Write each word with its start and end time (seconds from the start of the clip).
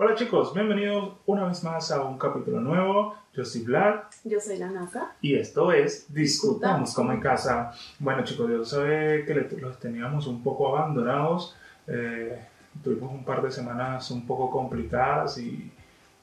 Hola 0.00 0.14
chicos, 0.14 0.54
bienvenidos 0.54 1.14
una 1.26 1.46
vez 1.46 1.64
más 1.64 1.90
a 1.90 2.04
un 2.04 2.18
capítulo 2.18 2.60
nuevo. 2.60 3.16
Yo 3.34 3.44
soy 3.44 3.62
Vlad. 3.62 4.02
Yo 4.22 4.38
soy 4.38 4.56
la 4.56 4.70
NASA. 4.70 5.16
Y 5.20 5.34
esto 5.34 5.72
es 5.72 6.14
Discutamos 6.14 6.94
como 6.94 7.10
en 7.10 7.18
casa. 7.18 7.72
Bueno 7.98 8.22
chicos, 8.22 8.48
yo 8.48 8.64
sé 8.64 9.24
que 9.26 9.48
los 9.60 9.76
teníamos 9.80 10.28
un 10.28 10.40
poco 10.44 10.68
abandonados. 10.68 11.56
Eh, 11.88 12.40
tuvimos 12.84 13.12
un 13.12 13.24
par 13.24 13.42
de 13.42 13.50
semanas 13.50 14.08
un 14.12 14.24
poco 14.24 14.52
complicadas 14.52 15.36
y 15.38 15.68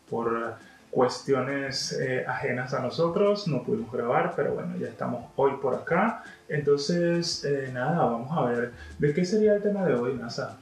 por 0.10 0.56
cuestiones 0.90 1.92
eh, 2.00 2.24
ajenas 2.26 2.74
a 2.74 2.80
nosotros 2.80 3.46
no 3.50 3.62
pudimos 3.62 3.92
grabar, 3.92 4.32
pero 4.38 4.54
bueno, 4.54 4.78
ya 4.78 4.88
estamos 4.88 5.26
hoy 5.36 5.52
por 5.62 5.76
acá. 5.76 6.24
Entonces, 6.48 7.44
eh, 7.44 7.72
nada, 7.74 8.06
vamos 8.06 8.32
a 8.32 8.46
ver 8.50 8.72
de 9.00 9.14
qué 9.14 9.26
sería 9.26 9.56
el 9.56 9.62
tema 9.62 9.84
de 9.84 9.96
hoy, 9.96 10.14
NASA. 10.14 10.58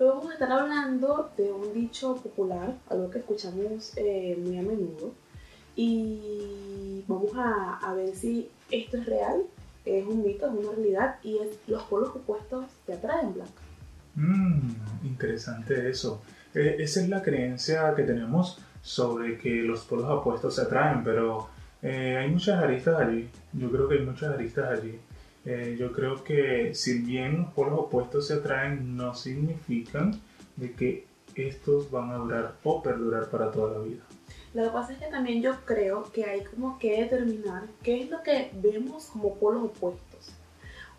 Hoy 0.00 0.08
vamos 0.08 0.30
a 0.30 0.32
estar 0.32 0.50
hablando 0.50 1.30
de 1.36 1.52
un 1.52 1.74
dicho 1.74 2.16
popular, 2.16 2.74
algo 2.88 3.10
que 3.10 3.18
escuchamos 3.18 3.92
eh, 3.96 4.34
muy 4.42 4.56
a 4.56 4.62
menudo, 4.62 5.12
y 5.76 7.04
vamos 7.06 7.32
a, 7.36 7.92
ver 7.92 8.16
si 8.16 8.48
esto 8.70 8.96
es 8.96 9.04
real, 9.04 9.42
es 9.84 10.06
un 10.06 10.24
mito, 10.24 10.46
es 10.46 10.52
una 10.54 10.72
realidad, 10.72 11.16
y 11.22 11.36
es 11.36 11.50
los 11.66 11.82
polos 11.82 12.16
opuestos 12.16 12.64
te 12.86 12.94
atraen, 12.94 13.34
Blanca. 13.34 13.60
Mmm, 14.14 14.70
interesante 15.04 15.90
eso. 15.90 16.22
esa 16.54 17.00
es 17.02 17.08
la 17.10 17.22
creencia 17.22 17.94
que 17.94 18.04
tenemos 18.04 18.56
sobre 18.80 19.36
que 19.36 19.56
los 19.56 19.84
polos 19.84 20.08
opuestos 20.08 20.54
se 20.54 20.62
atraen, 20.62 21.04
pero 21.04 21.50
eh, 21.82 22.16
hay 22.16 22.30
muchas 22.30 22.62
aristas 22.62 22.98
allí. 22.98 23.28
Yo 23.52 23.70
creo 23.70 23.86
que 23.86 23.96
hay 23.96 24.06
muchas 24.06 24.32
aristas 24.32 24.78
allí. 24.78 24.98
Eh, 25.44 25.76
yo 25.78 25.92
creo 25.92 26.22
que 26.22 26.74
si 26.74 26.98
bien 26.98 27.38
los 27.38 27.52
polos 27.52 27.78
opuestos 27.78 28.26
se 28.26 28.34
atraen, 28.34 28.96
no 28.96 29.14
significan 29.14 30.20
de 30.56 30.72
que 30.72 31.06
estos 31.34 31.90
van 31.90 32.10
a 32.10 32.16
durar 32.16 32.56
o 32.62 32.82
perdurar 32.82 33.30
para 33.30 33.50
toda 33.50 33.78
la 33.78 33.84
vida. 33.84 34.02
Lo 34.52 34.64
que 34.64 34.70
pasa 34.70 34.92
es 34.92 34.98
que 34.98 35.06
también 35.06 35.42
yo 35.42 35.54
creo 35.64 36.10
que 36.12 36.24
hay 36.24 36.44
como 36.44 36.78
que 36.78 37.02
determinar 37.02 37.64
qué 37.82 38.02
es 38.02 38.10
lo 38.10 38.22
que 38.22 38.50
vemos 38.60 39.06
como 39.06 39.34
polos 39.36 39.64
opuestos 39.64 40.10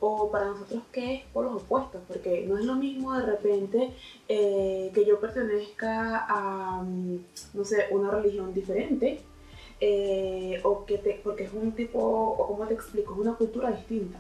o 0.02 0.32
para 0.32 0.48
nosotros 0.48 0.82
qué 0.92 1.16
es 1.16 1.24
polos 1.32 1.62
opuestos, 1.62 2.02
porque 2.08 2.46
no 2.48 2.58
es 2.58 2.66
lo 2.66 2.76
mismo 2.76 3.14
de 3.14 3.26
repente 3.26 3.92
eh, 4.28 4.92
que 4.94 5.06
yo 5.06 5.20
pertenezca 5.20 6.26
a, 6.28 6.82
mm, 6.82 7.20
no 7.54 7.64
sé, 7.64 7.86
una 7.92 8.10
religión 8.10 8.54
diferente, 8.54 9.22
eh, 9.84 10.62
o 10.64 10.86
que 10.86 11.00
te, 11.00 11.20
porque 11.24 11.46
es 11.46 11.54
un 11.54 11.72
tipo, 11.72 12.00
o 12.00 12.48
como 12.48 12.68
te 12.68 12.76
explico, 12.76 13.14
es 13.14 13.20
una 13.20 13.34
cultura 13.34 13.72
distinta. 13.72 14.20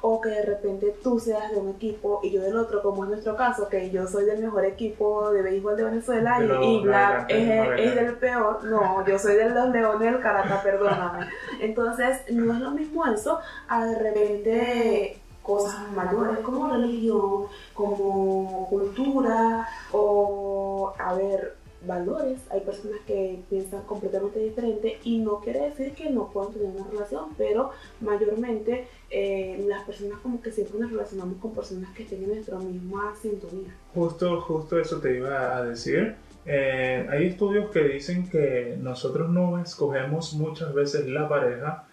O 0.00 0.22
que 0.22 0.30
de 0.30 0.42
repente 0.42 0.96
tú 1.02 1.20
seas 1.20 1.50
de 1.50 1.58
un 1.58 1.68
equipo 1.68 2.20
y 2.22 2.30
yo 2.30 2.40
del 2.40 2.56
otro, 2.56 2.82
como 2.82 3.04
es 3.04 3.10
nuestro 3.10 3.36
caso, 3.36 3.68
que 3.68 3.90
yo 3.90 4.06
soy 4.06 4.24
del 4.24 4.42
mejor 4.42 4.64
equipo 4.64 5.30
de 5.30 5.42
béisbol 5.42 5.76
de 5.76 5.84
Venezuela 5.84 6.38
y, 6.62 6.80
Black 6.80 7.26
es, 7.28 7.94
del 7.94 8.14
peor. 8.14 8.64
No, 8.64 9.06
yo 9.06 9.18
soy 9.18 9.34
de 9.34 9.50
los 9.50 9.68
Leones 9.68 10.12
del 10.12 10.20
Caracas, 10.20 10.62
perdóname. 10.62 11.28
Entonces, 11.60 12.22
no 12.30 12.54
es 12.54 12.60
lo 12.60 12.70
mismo 12.70 13.04
eso 13.06 13.38
a 13.68 13.84
de 13.84 13.98
repente 13.98 15.20
cosas 15.42 15.90
mayores 15.94 16.38
como 16.38 16.68
religión, 16.68 17.46
como 17.74 18.66
cultura 18.70 19.68
o, 19.92 20.94
a 20.98 21.14
ver, 21.14 21.56
valores. 21.86 22.40
Hay 22.50 22.60
personas 22.60 23.00
que 23.06 23.40
piensan 23.48 23.82
completamente 23.82 24.38
diferente 24.38 24.98
y 25.04 25.18
no 25.18 25.40
quiere 25.40 25.60
decir 25.60 25.92
que 25.92 26.10
no 26.10 26.30
puedan 26.30 26.52
tener 26.52 26.68
una 26.68 26.86
relación, 26.88 27.30
pero 27.36 27.70
mayormente 28.00 28.86
eh, 29.10 29.64
las 29.66 29.84
personas 29.84 30.18
como 30.20 30.40
que 30.40 30.50
siempre 30.50 30.78
nos 30.80 30.90
relacionamos 30.90 31.38
con 31.38 31.54
personas 31.54 31.90
que 31.94 32.04
tienen 32.04 32.28
nuestra 32.30 32.58
misma 32.58 33.14
sintonía. 33.20 33.74
Justo, 33.94 34.40
justo 34.40 34.78
eso 34.78 34.98
te 35.00 35.16
iba 35.16 35.56
a 35.56 35.64
decir. 35.64 36.16
Eh, 36.44 37.06
hay 37.08 37.26
estudios 37.26 37.70
que 37.70 37.84
dicen 37.84 38.28
que 38.28 38.76
nosotros 38.80 39.30
no 39.30 39.60
escogemos 39.60 40.34
muchas 40.34 40.74
veces 40.74 41.06
la 41.06 41.28
pareja, 41.28 41.86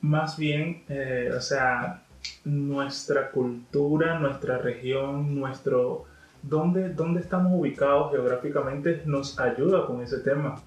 más 0.00 0.36
bien, 0.36 0.84
eh, 0.88 1.30
o 1.36 1.40
sea, 1.40 2.04
nuestra 2.44 3.30
cultura, 3.30 4.18
nuestra 4.18 4.58
región, 4.58 5.38
nuestro 5.38 6.04
dónde, 6.48 6.90
dónde 6.90 7.20
estamos 7.20 7.52
ubicados 7.54 8.12
geográficamente 8.12 9.02
nos 9.06 9.38
ayuda 9.38 9.86
con 9.86 10.02
ese 10.02 10.18
tema. 10.18 10.60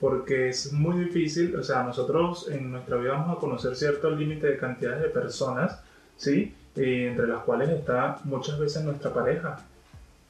Porque 0.00 0.48
es 0.48 0.72
muy 0.72 1.04
difícil, 1.04 1.56
o 1.56 1.62
sea, 1.62 1.82
nosotros 1.82 2.48
en 2.50 2.72
nuestra 2.72 2.96
vida 2.96 3.12
vamos 3.12 3.36
a 3.36 3.40
conocer 3.40 3.74
cierto 3.76 4.10
límite 4.10 4.48
de 4.48 4.58
cantidades 4.58 5.02
de 5.02 5.08
personas, 5.08 5.80
¿sí? 6.16 6.54
Y 6.76 7.04
entre 7.04 7.26
las 7.28 7.42
cuales 7.44 7.70
está 7.70 8.18
muchas 8.24 8.58
veces 8.58 8.84
nuestra 8.84 9.14
pareja, 9.14 9.60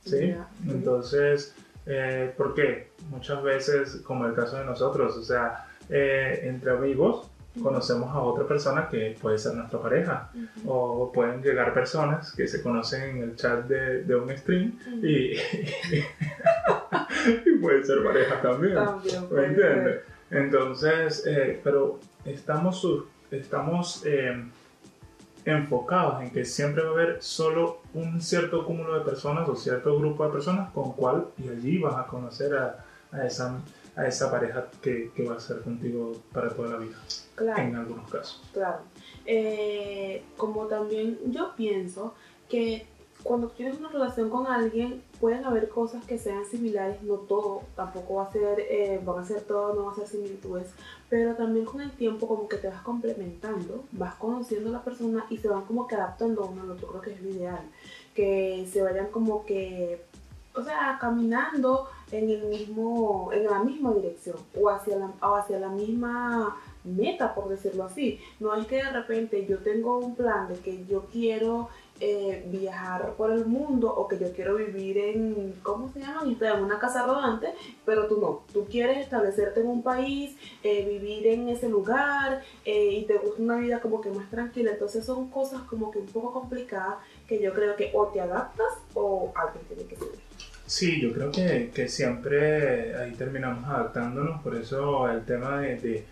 ¿sí? 0.04 0.34
Entonces, 0.68 1.54
eh, 1.86 2.32
¿por 2.36 2.54
qué? 2.54 2.90
Muchas 3.10 3.42
veces, 3.42 4.02
como 4.04 4.26
el 4.26 4.34
caso 4.34 4.58
de 4.58 4.64
nosotros, 4.64 5.16
o 5.16 5.22
sea, 5.22 5.66
eh, 5.88 6.40
entre 6.44 6.70
amigos, 6.70 7.28
conocemos 7.62 8.10
a 8.14 8.20
otra 8.20 8.46
persona 8.46 8.88
que 8.88 9.16
puede 9.20 9.38
ser 9.38 9.54
nuestra 9.54 9.80
pareja. 9.80 10.30
O 10.66 11.10
pueden 11.12 11.42
llegar 11.42 11.72
personas 11.72 12.32
que 12.32 12.46
se 12.48 12.62
conocen 12.62 13.16
en 13.16 13.22
el 13.22 13.36
chat 13.36 13.66
de, 13.66 14.02
de 14.02 14.14
un 14.14 14.36
stream 14.36 14.78
y, 15.02 15.32
y 17.46 17.58
puede 17.60 17.84
ser 17.84 18.02
pareja 18.02 18.40
también. 18.40 18.74
¿Me 19.30 19.44
entiendes? 19.46 20.00
Entonces, 20.30 21.24
eh, 21.26 21.60
pero 21.62 22.00
estamos, 22.24 22.86
estamos 23.30 24.02
eh, 24.04 24.42
enfocados 25.44 26.22
en 26.22 26.30
que 26.30 26.44
siempre 26.44 26.82
va 26.82 26.90
a 26.90 26.92
haber 26.92 27.22
solo 27.22 27.82
un 27.92 28.20
cierto 28.20 28.64
cúmulo 28.64 28.98
de 28.98 29.04
personas 29.04 29.48
o 29.48 29.54
cierto 29.54 29.96
grupo 29.98 30.26
de 30.26 30.32
personas 30.32 30.72
con 30.72 30.92
cual 30.92 31.26
y 31.38 31.48
allí 31.48 31.78
vas 31.78 31.96
a 31.96 32.06
conocer 32.06 32.56
a, 32.56 32.84
a 33.12 33.26
esa 33.26 33.58
a 33.96 34.06
esa 34.06 34.30
pareja 34.30 34.66
que, 34.82 35.10
que, 35.14 35.24
va 35.24 35.36
a 35.36 35.40
ser 35.40 35.60
contigo 35.60 36.12
para 36.32 36.50
toda 36.50 36.70
la 36.70 36.76
vida. 36.78 36.96
Claro. 37.34 37.62
En 37.62 37.76
algunos 37.76 38.10
casos. 38.10 38.42
Claro. 38.52 38.80
Eh, 39.24 40.22
como 40.36 40.66
también 40.66 41.18
yo 41.26 41.54
pienso 41.56 42.14
que 42.48 42.86
cuando 43.22 43.48
tienes 43.48 43.78
una 43.78 43.88
relación 43.88 44.28
con 44.28 44.46
alguien 44.46 45.02
pueden 45.18 45.44
haber 45.44 45.68
cosas 45.70 46.04
que 46.04 46.18
sean 46.18 46.44
similares, 46.44 47.02
no 47.02 47.14
todo, 47.14 47.62
tampoco 47.74 48.16
va 48.16 48.24
a 48.24 48.32
ser, 48.32 48.60
eh, 48.60 49.00
van 49.02 49.20
a 49.20 49.24
ser 49.24 49.42
todo, 49.42 49.74
no 49.74 49.86
va 49.86 49.92
a 49.92 49.94
ser 49.94 50.06
similitudes, 50.06 50.68
pero 51.08 51.34
también 51.34 51.64
con 51.64 51.80
el 51.80 51.90
tiempo 51.92 52.28
como 52.28 52.48
que 52.48 52.58
te 52.58 52.68
vas 52.68 52.82
complementando, 52.82 53.84
vas 53.92 54.14
conociendo 54.16 54.68
a 54.68 54.72
la 54.74 54.84
persona 54.84 55.24
y 55.30 55.38
se 55.38 55.48
van 55.48 55.64
como 55.64 55.86
que 55.86 55.94
adaptando 55.94 56.44
uno 56.44 56.62
al 56.62 56.72
otro, 56.72 56.88
creo 56.88 57.00
que 57.00 57.12
es 57.12 57.22
lo 57.22 57.30
ideal, 57.30 57.62
que 58.14 58.68
se 58.70 58.82
vayan 58.82 59.06
como 59.10 59.46
que 59.46 60.04
o 60.54 60.62
sea, 60.62 60.98
caminando 61.00 61.88
en, 62.18 62.30
el 62.30 62.44
mismo, 62.46 63.30
en 63.32 63.44
la 63.44 63.62
misma 63.62 63.92
dirección 63.94 64.36
o 64.60 64.68
hacia 64.68 64.96
la, 64.96 65.12
hacia 65.20 65.58
la 65.58 65.68
misma 65.68 66.56
meta, 66.84 67.34
por 67.34 67.48
decirlo 67.48 67.84
así. 67.84 68.20
No 68.40 68.54
es 68.54 68.66
que 68.66 68.76
de 68.76 68.90
repente 68.90 69.46
yo 69.46 69.58
tengo 69.58 69.98
un 69.98 70.14
plan 70.14 70.48
de 70.48 70.54
que 70.56 70.84
yo 70.86 71.06
quiero 71.10 71.68
eh, 72.00 72.44
viajar 72.48 73.14
por 73.14 73.30
el 73.30 73.46
mundo 73.46 73.94
o 73.94 74.08
que 74.08 74.18
yo 74.18 74.32
quiero 74.32 74.56
vivir 74.56 74.98
en, 74.98 75.54
¿cómo 75.62 75.88
se 75.92 76.00
llama? 76.00 76.22
En 76.24 76.64
una 76.64 76.78
casa 76.78 77.06
rodante, 77.06 77.54
pero 77.84 78.06
tú 78.06 78.20
no. 78.20 78.42
Tú 78.52 78.66
quieres 78.68 78.98
establecerte 78.98 79.60
en 79.60 79.68
un 79.68 79.82
país, 79.82 80.36
eh, 80.62 80.84
vivir 80.84 81.26
en 81.28 81.48
ese 81.48 81.68
lugar 81.68 82.42
eh, 82.64 82.90
y 82.92 83.04
te 83.04 83.16
gusta 83.18 83.40
una 83.40 83.58
vida 83.58 83.80
como 83.80 84.00
que 84.00 84.10
más 84.10 84.28
tranquila. 84.28 84.72
Entonces 84.72 85.04
son 85.04 85.30
cosas 85.30 85.62
como 85.62 85.90
que 85.90 86.00
un 86.00 86.06
poco 86.06 86.32
complicadas 86.32 86.96
que 87.28 87.40
yo 87.40 87.54
creo 87.54 87.76
que 87.76 87.92
o 87.94 88.08
te 88.08 88.20
adaptas 88.20 88.72
o 88.94 89.32
alguien 89.34 89.64
tiene 89.66 89.84
que 89.84 89.96
ser. 89.96 90.23
Sí, 90.66 91.00
yo 91.00 91.12
creo 91.12 91.30
que, 91.30 91.70
que, 91.74 91.88
siempre 91.88 92.96
ahí 92.96 93.12
terminamos 93.12 93.64
adaptándonos, 93.64 94.42
por 94.42 94.56
eso 94.56 95.08
el 95.10 95.22
tema 95.24 95.60
de, 95.60 95.76
de, 95.76 96.04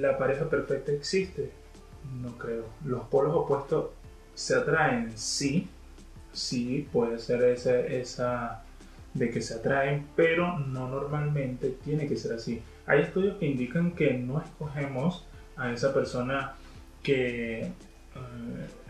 la 0.00 0.16
pareja 0.16 0.48
perfecta 0.48 0.90
existe, 0.92 1.50
no 2.22 2.36
creo. 2.38 2.64
Los 2.84 3.04
polos 3.08 3.34
opuestos 3.34 3.90
se 4.34 4.54
atraen, 4.54 5.12
sí, 5.16 5.68
sí, 6.32 6.88
puede 6.90 7.18
ser 7.18 7.42
esa, 7.44 7.78
esa 7.78 8.64
de 9.14 9.30
que 9.30 9.42
se 9.42 9.54
atraen, 9.54 10.06
pero 10.16 10.58
no 10.58 10.88
normalmente 10.88 11.76
tiene 11.84 12.08
que 12.08 12.16
ser 12.16 12.32
así. 12.32 12.62
Hay 12.86 13.02
estudios 13.02 13.36
que 13.36 13.46
indican 13.46 13.92
que 13.92 14.14
no 14.14 14.40
escogemos 14.40 15.26
a 15.56 15.72
esa 15.72 15.92
persona 15.92 16.54
que, 17.02 17.60
eh, 17.60 17.72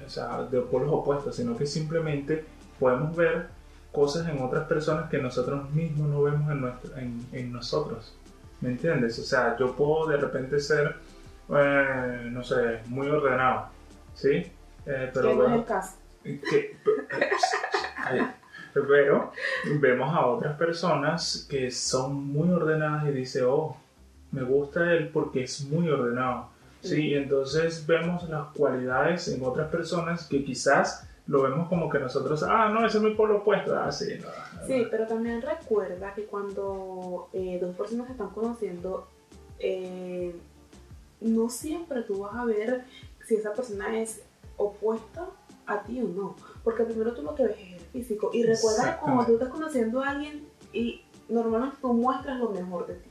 o 0.07 0.09
sea, 0.09 0.45
de 0.45 0.61
polos 0.61 0.91
opuestos, 0.93 1.37
sino 1.37 1.57
que 1.57 1.67
simplemente 1.67 2.45
podemos 2.79 3.17
ver 3.17 3.49
cosas 3.93 4.29
en 4.29 4.43
otras 4.43 4.67
personas 4.67 5.11
que 5.11 5.19
nosotros 5.19 5.71
mismos 5.71 6.09
no 6.09 6.23
vemos 6.23 6.51
en, 6.51 6.61
nuestro, 6.61 6.97
en, 6.97 7.27
en 7.33 7.53
nosotros. 7.53 8.15
¿Me 8.61 8.71
entiendes? 8.71 9.19
O 9.19 9.23
sea, 9.23 9.57
yo 9.59 9.75
puedo 9.75 10.07
de 10.09 10.17
repente 10.17 10.59
ser, 10.61 10.97
eh, 11.51 12.29
no 12.31 12.43
sé, 12.43 12.81
muy 12.87 13.09
ordenado, 13.09 13.69
¿sí? 14.15 14.47
Eh, 14.87 15.11
pero 15.13 15.55
el 15.55 15.65
caso. 15.65 15.97
Que, 16.23 16.77
pero 18.73 19.33
vemos 19.81 20.15
a 20.15 20.27
otras 20.27 20.57
personas 20.57 21.47
que 21.51 21.71
son 21.71 22.15
muy 22.15 22.51
ordenadas 22.51 23.09
y 23.09 23.11
dice, 23.11 23.43
oh, 23.43 23.77
me 24.31 24.43
gusta 24.43 24.93
él 24.93 25.11
porque 25.13 25.45
es 25.45 25.65
muy 25.65 25.89
ordenado. 25.91 26.49
Sí, 26.81 27.15
entonces 27.15 27.87
vemos 27.87 28.29
las 28.29 28.49
cualidades 28.49 29.29
en 29.29 29.45
otras 29.45 29.71
personas 29.71 30.27
que 30.27 30.45
quizás 30.45 31.09
lo 31.27 31.43
vemos 31.43 31.69
como 31.69 31.89
que 31.89 31.99
nosotros, 31.99 32.43
ah, 32.43 32.69
no, 32.69 32.85
ese 32.85 32.99
es 32.99 33.05
mi 33.05 33.15
polo 33.15 33.39
opuesto, 33.39 33.77
ah, 33.77 33.93
sí, 33.93 34.15
no. 34.21 34.29
Sí, 34.67 34.87
pero 34.91 35.07
también 35.07 35.41
recuerda 35.41 36.15
que 36.15 36.25
cuando 36.25 37.29
eh, 37.33 37.59
dos 37.61 37.77
personas 37.77 38.07
se 38.07 38.13
están 38.13 38.31
conociendo, 38.31 39.07
eh, 39.59 40.35
no 41.21 41.49
siempre 41.49 42.03
tú 42.03 42.21
vas 42.21 42.35
a 42.35 42.45
ver 42.45 42.85
si 43.25 43.37
esa 43.37 43.53
persona 43.53 44.01
es 44.01 44.23
opuesta 44.57 45.29
a 45.67 45.83
ti 45.83 46.01
o 46.03 46.09
no, 46.09 46.37
porque 46.65 46.83
primero 46.83 47.15
tú 47.15 47.23
lo 47.23 47.35
que 47.35 47.45
ves 47.45 47.57
es 47.59 47.75
el 47.75 47.89
físico. 47.93 48.31
Y 48.33 48.43
recuerda 48.43 48.97
que 48.97 49.01
cuando 49.01 49.25
tú 49.25 49.33
estás 49.35 49.49
conociendo 49.49 50.03
a 50.03 50.11
alguien 50.11 50.49
y 50.73 51.03
normalmente 51.29 51.77
tú 51.81 51.93
muestras 51.93 52.39
lo 52.39 52.51
mejor 52.51 52.87
de 52.87 52.95
ti. 52.95 53.09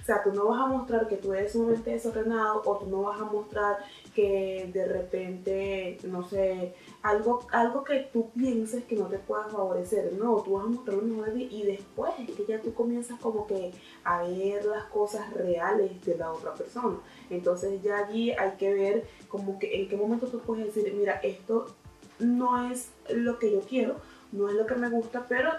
O 0.00 0.04
sea, 0.04 0.22
tú 0.22 0.32
no 0.32 0.46
vas 0.48 0.60
a 0.60 0.66
mostrar 0.66 1.06
que 1.08 1.16
tú 1.16 1.32
eres 1.34 1.52
sumamente 1.52 1.90
desordenado 1.90 2.62
o 2.64 2.78
tú 2.78 2.86
no 2.86 3.02
vas 3.02 3.20
a 3.20 3.24
mostrar 3.24 3.78
que 4.14 4.70
de 4.72 4.86
repente, 4.86 5.98
no 6.04 6.26
sé, 6.26 6.74
algo, 7.02 7.46
algo 7.52 7.82
que 7.82 8.10
tú 8.12 8.30
pienses 8.30 8.84
que 8.84 8.96
no 8.96 9.06
te 9.06 9.18
pueda 9.18 9.44
favorecer. 9.44 10.12
No, 10.12 10.42
tú 10.42 10.54
vas 10.54 10.64
a 10.64 10.68
mostrar 10.68 10.96
lo 10.96 11.02
mejor 11.02 11.26
de 11.26 11.32
ti 11.32 11.48
y 11.50 11.62
después 11.64 12.12
es 12.18 12.30
que 12.36 12.44
ya 12.46 12.60
tú 12.60 12.74
comienzas 12.74 13.18
como 13.20 13.46
que 13.46 13.72
a 14.04 14.22
ver 14.22 14.64
las 14.66 14.84
cosas 14.86 15.32
reales 15.32 16.04
de 16.04 16.16
la 16.16 16.32
otra 16.32 16.54
persona. 16.54 16.98
Entonces 17.30 17.82
ya 17.82 17.98
allí 17.98 18.32
hay 18.32 18.52
que 18.58 18.74
ver 18.74 19.06
como 19.28 19.58
que 19.58 19.80
en 19.80 19.88
qué 19.88 19.96
momento 19.96 20.26
tú 20.26 20.40
puedes 20.40 20.74
decir, 20.74 20.92
mira, 20.94 21.14
esto 21.22 21.74
no 22.18 22.70
es 22.70 22.90
lo 23.08 23.38
que 23.38 23.50
yo 23.50 23.60
quiero, 23.60 23.96
no 24.32 24.48
es 24.48 24.54
lo 24.54 24.66
que 24.66 24.74
me 24.74 24.90
gusta, 24.90 25.24
pero 25.26 25.50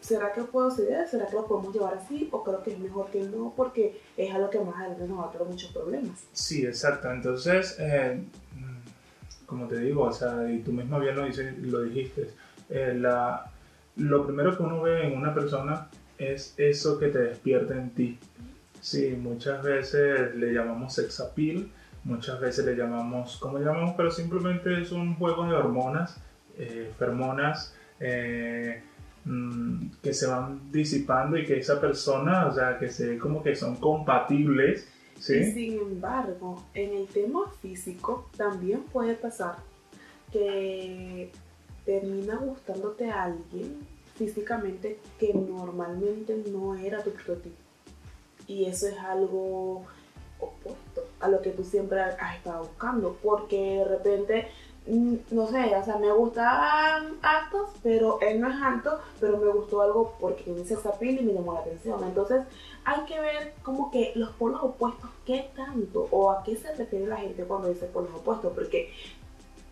¿será 0.00 0.32
que 0.32 0.42
puedo 0.42 0.70
ceder? 0.70 1.06
¿Será 1.08 1.26
que 1.26 1.34
lo 1.34 1.46
podemos 1.46 1.74
llevar 1.74 1.94
así? 1.94 2.28
¿O 2.32 2.42
creo 2.42 2.62
que 2.62 2.72
es 2.72 2.78
mejor 2.78 3.10
que 3.10 3.20
no? 3.22 3.52
Porque 3.54 4.00
es 4.16 4.34
a 4.34 4.38
lo 4.38 4.48
que 4.48 4.60
más 4.60 4.76
adelante 4.76 5.06
nos 5.06 5.18
va 5.18 5.26
a 5.26 5.30
traer 5.30 5.48
muchos 5.48 5.72
problemas. 5.72 6.24
Sí, 6.32 6.64
exacto. 6.64 7.10
Entonces, 7.10 7.76
eh, 7.78 8.24
como 9.46 9.66
te 9.66 9.78
digo, 9.80 10.02
o 10.02 10.12
sea, 10.12 10.50
y 10.50 10.60
tú 10.60 10.72
misma 10.72 10.98
bien 10.98 11.16
lo, 11.16 11.24
dices, 11.24 11.56
lo 11.58 11.82
dijiste, 11.82 12.30
eh, 12.68 12.94
la, 12.98 13.50
lo 13.96 14.26
primero 14.26 14.56
que 14.56 14.62
uno 14.62 14.82
ve 14.82 15.06
en 15.06 15.16
una 15.16 15.34
persona 15.34 15.88
es 16.18 16.54
eso 16.56 16.98
que 16.98 17.08
te 17.08 17.18
despierta 17.18 17.74
en 17.74 17.90
ti. 17.90 18.18
Sí, 18.80 19.16
muchas 19.18 19.62
veces 19.62 20.34
le 20.34 20.52
llamamos 20.52 20.94
sex 20.94 21.20
appeal, 21.20 21.68
muchas 22.04 22.40
veces 22.40 22.64
le 22.64 22.76
llamamos, 22.76 23.38
¿cómo 23.38 23.58
llamamos? 23.58 23.94
Pero 23.96 24.10
simplemente 24.10 24.80
es 24.80 24.92
un 24.92 25.14
juego 25.16 25.46
de 25.46 25.54
hormonas, 25.54 26.20
eh, 26.58 26.92
eh, 28.00 28.82
Mm, 29.26 29.88
que 30.00 30.14
se 30.14 30.28
van 30.28 30.70
disipando 30.70 31.36
y 31.36 31.44
que 31.44 31.58
esa 31.58 31.80
persona, 31.80 32.46
o 32.46 32.52
sea, 32.52 32.78
que 32.78 32.88
se 32.88 33.18
como 33.18 33.42
que 33.42 33.56
son 33.56 33.74
compatibles. 33.76 34.88
¿Sí? 35.18 35.52
Sin 35.52 35.78
embargo, 35.78 36.62
en 36.74 36.94
el 36.94 37.06
tema 37.06 37.50
físico 37.60 38.28
también 38.36 38.82
puede 38.82 39.14
pasar 39.14 39.56
que 40.32 41.30
termina 41.84 42.36
gustándote 42.36 43.10
a 43.10 43.24
alguien 43.24 43.86
físicamente 44.16 44.98
que 45.18 45.32
normalmente 45.34 46.42
no 46.50 46.74
era 46.74 47.02
tu 47.02 47.10
prototipo. 47.10 47.56
Y 48.46 48.64
eso 48.64 48.88
es 48.88 48.98
algo 48.98 49.84
opuesto 50.38 51.06
a 51.20 51.28
lo 51.28 51.40
que 51.42 51.50
tú 51.50 51.64
siempre 51.64 52.00
has 52.00 52.36
estado 52.36 52.64
buscando, 52.64 53.16
porque 53.22 53.78
de 53.78 53.84
repente 53.84 54.48
no 54.86 55.46
sé, 55.48 55.74
o 55.74 55.84
sea, 55.84 55.96
me 55.98 56.12
gustan 56.12 57.16
altos, 57.22 57.70
pero 57.82 58.20
él 58.20 58.40
no 58.40 58.48
es 58.48 58.56
alto, 58.62 59.00
pero 59.20 59.38
me 59.38 59.48
gustó 59.48 59.82
algo 59.82 60.14
porque 60.20 60.50
me 60.50 60.60
esa 60.60 60.78
y 61.00 61.22
me 61.22 61.32
llamó 61.32 61.54
la 61.54 61.60
atención. 61.60 62.02
Entonces, 62.04 62.42
hay 62.84 63.04
que 63.04 63.20
ver 63.20 63.54
como 63.62 63.90
que 63.90 64.12
los 64.14 64.30
polos 64.30 64.62
opuestos, 64.62 65.10
qué 65.24 65.50
tanto 65.56 66.06
o 66.10 66.30
a 66.30 66.44
qué 66.44 66.56
se 66.56 66.72
refiere 66.74 67.06
la 67.06 67.16
gente 67.16 67.42
cuando 67.44 67.68
dice 67.68 67.86
polos 67.86 68.10
opuestos, 68.14 68.52
porque 68.54 68.92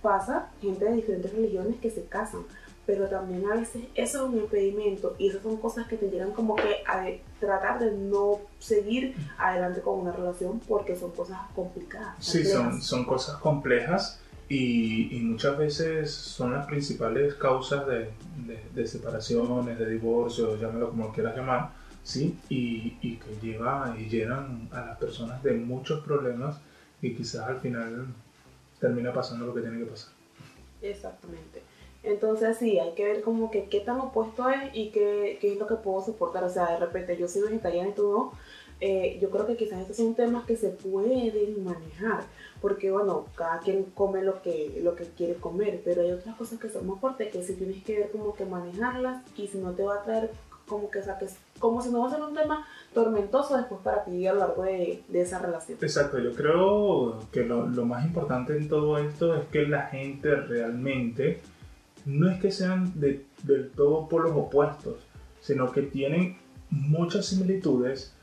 pasa 0.02 0.48
gente 0.60 0.84
de 0.84 0.96
diferentes 0.96 1.32
religiones 1.32 1.76
que 1.80 1.90
se 1.90 2.04
casan, 2.04 2.42
pero 2.84 3.08
también 3.08 3.50
a 3.50 3.54
veces 3.54 3.84
eso 3.94 4.18
es 4.18 4.32
un 4.32 4.38
impedimento 4.38 5.14
y 5.16 5.28
esas 5.28 5.42
son 5.42 5.56
cosas 5.56 5.86
que 5.86 5.96
te 5.96 6.10
llegan 6.10 6.32
como 6.32 6.56
que 6.56 6.82
a 6.86 7.06
tratar 7.38 7.78
de 7.78 7.92
no 7.92 8.40
seguir 8.58 9.14
adelante 9.38 9.80
con 9.80 10.00
una 10.00 10.12
relación 10.12 10.60
porque 10.68 10.96
son 10.96 11.12
cosas 11.12 11.38
complicadas. 11.54 12.16
Sí, 12.18 12.44
son, 12.44 12.82
son 12.82 13.04
cosas 13.06 13.36
complejas 13.36 14.20
y, 14.48 15.20
muchas 15.22 15.56
veces 15.56 16.10
son 16.12 16.52
las 16.52 16.66
principales 16.66 17.34
causas 17.34 17.86
de, 17.86 18.10
de, 18.74 18.86
separaciones, 18.86 19.78
de 19.78 19.90
divorcios, 19.90 20.60
llámelo 20.60 20.90
como 20.90 21.12
quieras 21.12 21.36
llamar, 21.36 21.70
¿sí? 22.02 22.36
Y, 22.48 22.96
y, 23.00 23.16
que 23.16 23.34
lleva 23.40 23.96
y 23.98 24.08
llenan 24.08 24.68
a 24.72 24.82
las 24.82 24.98
personas 24.98 25.42
de 25.42 25.52
muchos 25.52 26.04
problemas 26.04 26.58
y 27.00 27.14
quizás 27.14 27.48
al 27.48 27.60
final 27.60 28.06
termina 28.80 29.12
pasando 29.12 29.46
lo 29.46 29.54
que 29.54 29.62
tiene 29.62 29.78
que 29.78 29.86
pasar. 29.86 30.12
Exactamente. 30.82 31.62
Entonces 32.02 32.58
sí, 32.58 32.78
hay 32.78 32.92
que 32.94 33.04
ver 33.04 33.22
como 33.22 33.50
que 33.50 33.64
qué 33.70 33.80
tan 33.80 33.98
opuesto 33.98 34.50
es 34.50 34.74
y 34.74 34.90
qué, 34.90 35.38
qué 35.40 35.54
es 35.54 35.58
lo 35.58 35.66
que 35.66 35.76
puedo 35.76 36.04
soportar. 36.04 36.44
O 36.44 36.50
sea, 36.50 36.72
de 36.72 36.78
repente 36.78 37.16
yo 37.16 37.26
soy 37.28 37.42
vegetariana 37.42 37.88
y 37.88 37.92
tú 37.92 38.12
no. 38.12 38.32
Eh, 38.86 39.18
yo 39.18 39.30
creo 39.30 39.46
que 39.46 39.56
quizás 39.56 39.80
estos 39.80 39.96
son 39.96 40.14
temas 40.14 40.44
que 40.44 40.58
se 40.58 40.68
pueden 40.68 41.64
manejar 41.64 42.24
porque 42.60 42.90
bueno, 42.90 43.24
cada 43.34 43.60
quien 43.60 43.84
come 43.94 44.22
lo 44.22 44.42
que, 44.42 44.78
lo 44.82 44.94
que 44.94 45.04
quiere 45.04 45.36
comer, 45.36 45.80
pero 45.82 46.02
hay 46.02 46.12
otras 46.12 46.36
cosas 46.36 46.58
que 46.58 46.68
son 46.68 46.86
más 46.86 47.00
fuertes 47.00 47.32
que 47.32 47.42
si 47.42 47.54
tienes 47.54 47.82
que 47.82 48.10
como 48.12 48.34
que 48.34 48.44
manejarlas 48.44 49.22
y 49.38 49.46
si 49.48 49.56
no 49.56 49.72
te 49.72 49.84
va 49.84 49.94
a 49.94 50.02
traer 50.02 50.30
como 50.68 50.90
que 50.90 51.02
saques, 51.02 51.36
como 51.58 51.80
si 51.80 51.88
no 51.88 52.00
va 52.00 52.08
a 52.08 52.10
ser 52.10 52.22
un 52.22 52.34
tema 52.34 52.66
tormentoso 52.92 53.56
después 53.56 53.80
para 53.82 54.04
ti 54.04 54.26
a 54.26 54.34
lo 54.34 54.40
largo 54.40 54.64
de, 54.64 55.02
de 55.08 55.20
esa 55.22 55.38
relación. 55.38 55.78
Exacto, 55.80 56.18
yo 56.18 56.34
creo 56.34 57.20
que 57.32 57.42
lo, 57.42 57.66
más 57.86 58.04
importante 58.04 58.54
en 58.54 58.68
todo 58.68 58.98
esto 58.98 59.34
es 59.34 59.46
que 59.48 59.66
la 59.66 59.86
gente 59.86 60.34
realmente 60.36 61.40
no 62.04 62.30
es 62.30 62.38
que 62.38 62.52
sean 62.52 63.00
de, 63.00 63.24
del 63.44 63.70
todo 63.70 64.10
por 64.10 64.24
los 64.24 64.32
opuestos, 64.32 65.06
sino 65.40 65.72
que 65.72 65.80
tienen 65.80 66.36
muchas 66.68 67.24
similitudes 67.24 68.14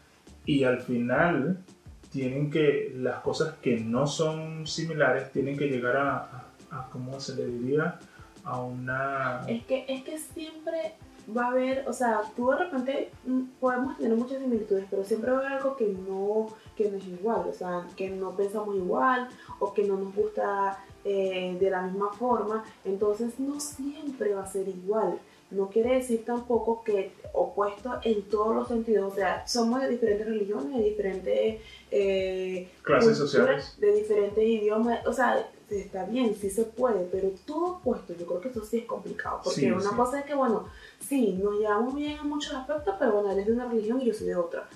y 0.46 0.64
al 0.64 0.80
final 0.80 1.64
tienen 2.12 2.50
que, 2.50 2.94
las 2.96 3.22
cosas 3.22 3.56
que 3.62 3.80
no 3.80 4.06
son 4.08 4.68
similares 4.68 5.32
tienen 5.32 5.58
que 5.58 5.68
llegar 5.68 5.98
a, 5.98 6.88
¿cómo 6.92 7.20
se 7.20 7.36
le 7.36 7.46
diría? 7.48 8.00
A 8.44 8.62
una... 8.62 9.42
Es 9.48 9.64
que, 9.66 9.86
es 9.88 10.04
que 10.04 10.18
siempre 10.18 10.96
va 11.36 11.46
a 11.46 11.48
haber, 11.50 11.88
o 11.88 11.94
sea, 11.94 12.22
tú 12.36 12.50
de 12.50 12.58
repente 12.58 13.12
mm, 13.26 13.42
podemos 13.60 13.98
tener 13.98 14.18
muchas 14.18 14.40
similitudes, 14.40 14.86
pero 14.90 15.04
siempre 15.04 15.32
va 15.32 15.38
a 15.38 15.42
haber 15.42 15.54
algo 15.54 15.76
que 15.76 15.88
no, 15.88 16.48
que 16.76 16.90
no 16.90 16.98
es 16.98 17.06
igual, 17.08 17.46
o 17.48 17.54
sea, 17.54 17.88
que 17.96 18.10
no 18.10 18.36
pensamos 18.36 18.76
igual 18.76 19.30
o 19.60 19.74
que 19.74 19.84
no 19.84 19.98
nos 19.98 20.14
gusta 20.14 20.84
eh, 21.06 21.56
de 21.60 21.70
la 21.70 21.84
misma 21.84 22.12
forma, 22.14 22.64
entonces 22.84 23.40
no 23.40 23.60
siempre 23.60 24.34
va 24.34 24.44
a 24.44 24.48
ser 24.48 24.68
igual 24.68 25.20
no 25.52 25.70
quiere 25.70 25.96
decir 25.96 26.24
tampoco 26.26 26.84
que 26.84 27.12
opuesto 27.34 28.00
en 28.04 28.24
todos 28.24 28.56
los 28.56 28.68
sentidos, 28.68 29.14
o 29.14 29.16
sea, 29.16 29.46
somos 29.48 29.82
de 29.82 29.90
diferentes 29.90 30.26
religiones, 30.28 30.78
de 30.78 30.84
diferentes 30.84 31.62
eh, 31.92 32.72
clases 32.82 33.18
sociales, 33.18 33.76
de 33.80 33.94
diferentes 33.94 34.44
idiomas, 34.44 35.06
o 35.06 35.14
sea, 35.14 35.50
está 35.70 36.06
bien, 36.06 36.36
sí 36.36 36.50
se 36.50 36.64
puede, 36.64 37.06
pero 37.12 37.32
todo 37.46 37.78
opuesto, 37.78 38.14
yo 38.14 38.26
creo 38.26 38.42
que 38.42 38.50
eso 38.50 38.64
sí 38.66 38.80
es 38.80 38.86
complicado, 38.86 39.42
porque 39.44 39.72
una 39.72 39.96
cosa 39.96 40.20
es 40.20 40.26
que, 40.26 40.36
bueno, 40.36 40.68
sí, 41.00 41.34
nos 41.34 41.60
llevamos 41.60 41.96
bien 41.96 42.18
en 42.20 42.28
muchos 42.28 42.54
aspectos, 42.54 42.96
pero 42.98 43.14
bueno, 43.14 43.32
él 43.32 43.40
es 43.40 43.48
de 43.48 43.54
una 43.54 43.70
religión 43.70 44.02
y 44.02 44.06
yo 44.06 44.14
soy 44.14 44.28
de 44.28 44.36
otra, 44.36 44.68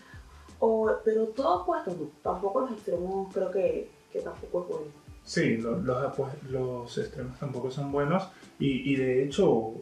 o, 0.59 0.91
pero 1.03 1.25
todo 1.27 1.61
opuesto, 1.61 1.91
no, 1.91 2.09
tampoco 2.21 2.61
los 2.61 2.71
extremos 2.71 3.33
creo 3.33 3.51
que, 3.51 3.89
que 4.11 4.19
tampoco 4.19 4.61
es 4.61 4.67
bueno. 4.67 5.05
Sí, 5.23 5.57
los, 5.57 5.83
los, 5.83 6.19
los 6.51 6.97
extremos 6.99 7.39
tampoco 7.39 7.71
son 7.71 7.91
buenos 7.91 8.29
y, 8.59 8.93
y 8.93 8.95
de 8.95 9.23
hecho 9.23 9.73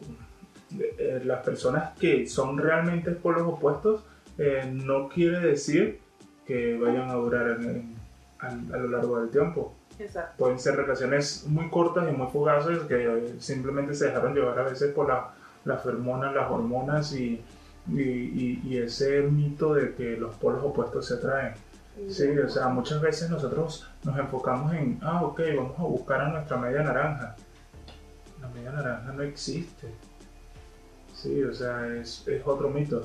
eh, 0.78 1.22
las 1.24 1.44
personas 1.44 1.96
que 1.98 2.26
son 2.26 2.58
realmente 2.58 3.12
por 3.12 3.38
los 3.38 3.46
opuestos 3.46 4.04
eh, 4.38 4.70
no 4.72 5.08
quiere 5.08 5.40
decir 5.40 6.00
que 6.46 6.76
vayan 6.76 7.08
a 7.10 7.14
durar 7.14 7.58
a, 8.40 8.76
lo 8.76 8.88
largo 8.88 9.20
del 9.20 9.30
tiempo. 9.30 9.74
Pueden 10.36 10.58
ser 10.58 10.76
relaciones 10.76 11.46
muy 11.46 11.70
cortas 11.70 12.08
y 12.10 12.12
muy 12.12 12.26
fugaces 12.28 12.80
que 12.80 13.34
simplemente 13.38 13.94
se 13.94 14.06
dejaron 14.06 14.34
llevar 14.34 14.58
a 14.58 14.64
veces 14.64 14.92
por 14.92 15.08
la, 15.08 15.30
las 15.64 15.82
fermonas, 15.82 16.34
las 16.34 16.50
hormonas 16.50 17.14
y, 17.14 17.40
y, 17.88 18.60
y, 18.64 18.78
ese 18.78 19.22
mito 19.22 19.74
de 19.74 19.94
que 19.94 20.16
los 20.16 20.34
polos 20.34 20.64
opuestos 20.64 21.06
se 21.06 21.14
atraen. 21.14 21.54
Sí, 22.08 22.28
o 22.38 22.48
sea, 22.48 22.68
muchas 22.68 23.00
veces 23.00 23.30
nosotros 23.30 23.88
nos 24.02 24.18
enfocamos 24.18 24.72
en, 24.74 24.98
ah, 25.02 25.22
ok, 25.22 25.40
vamos 25.56 25.78
a 25.78 25.82
buscar 25.82 26.20
a 26.22 26.28
nuestra 26.28 26.56
media 26.56 26.82
naranja. 26.82 27.36
La 28.40 28.48
media 28.48 28.72
naranja 28.72 29.12
no 29.12 29.22
existe. 29.22 29.88
Sí, 31.24 31.42
o 31.42 31.54
sea, 31.54 31.86
es, 31.86 32.28
es 32.28 32.46
otro 32.46 32.68
mito. 32.68 33.02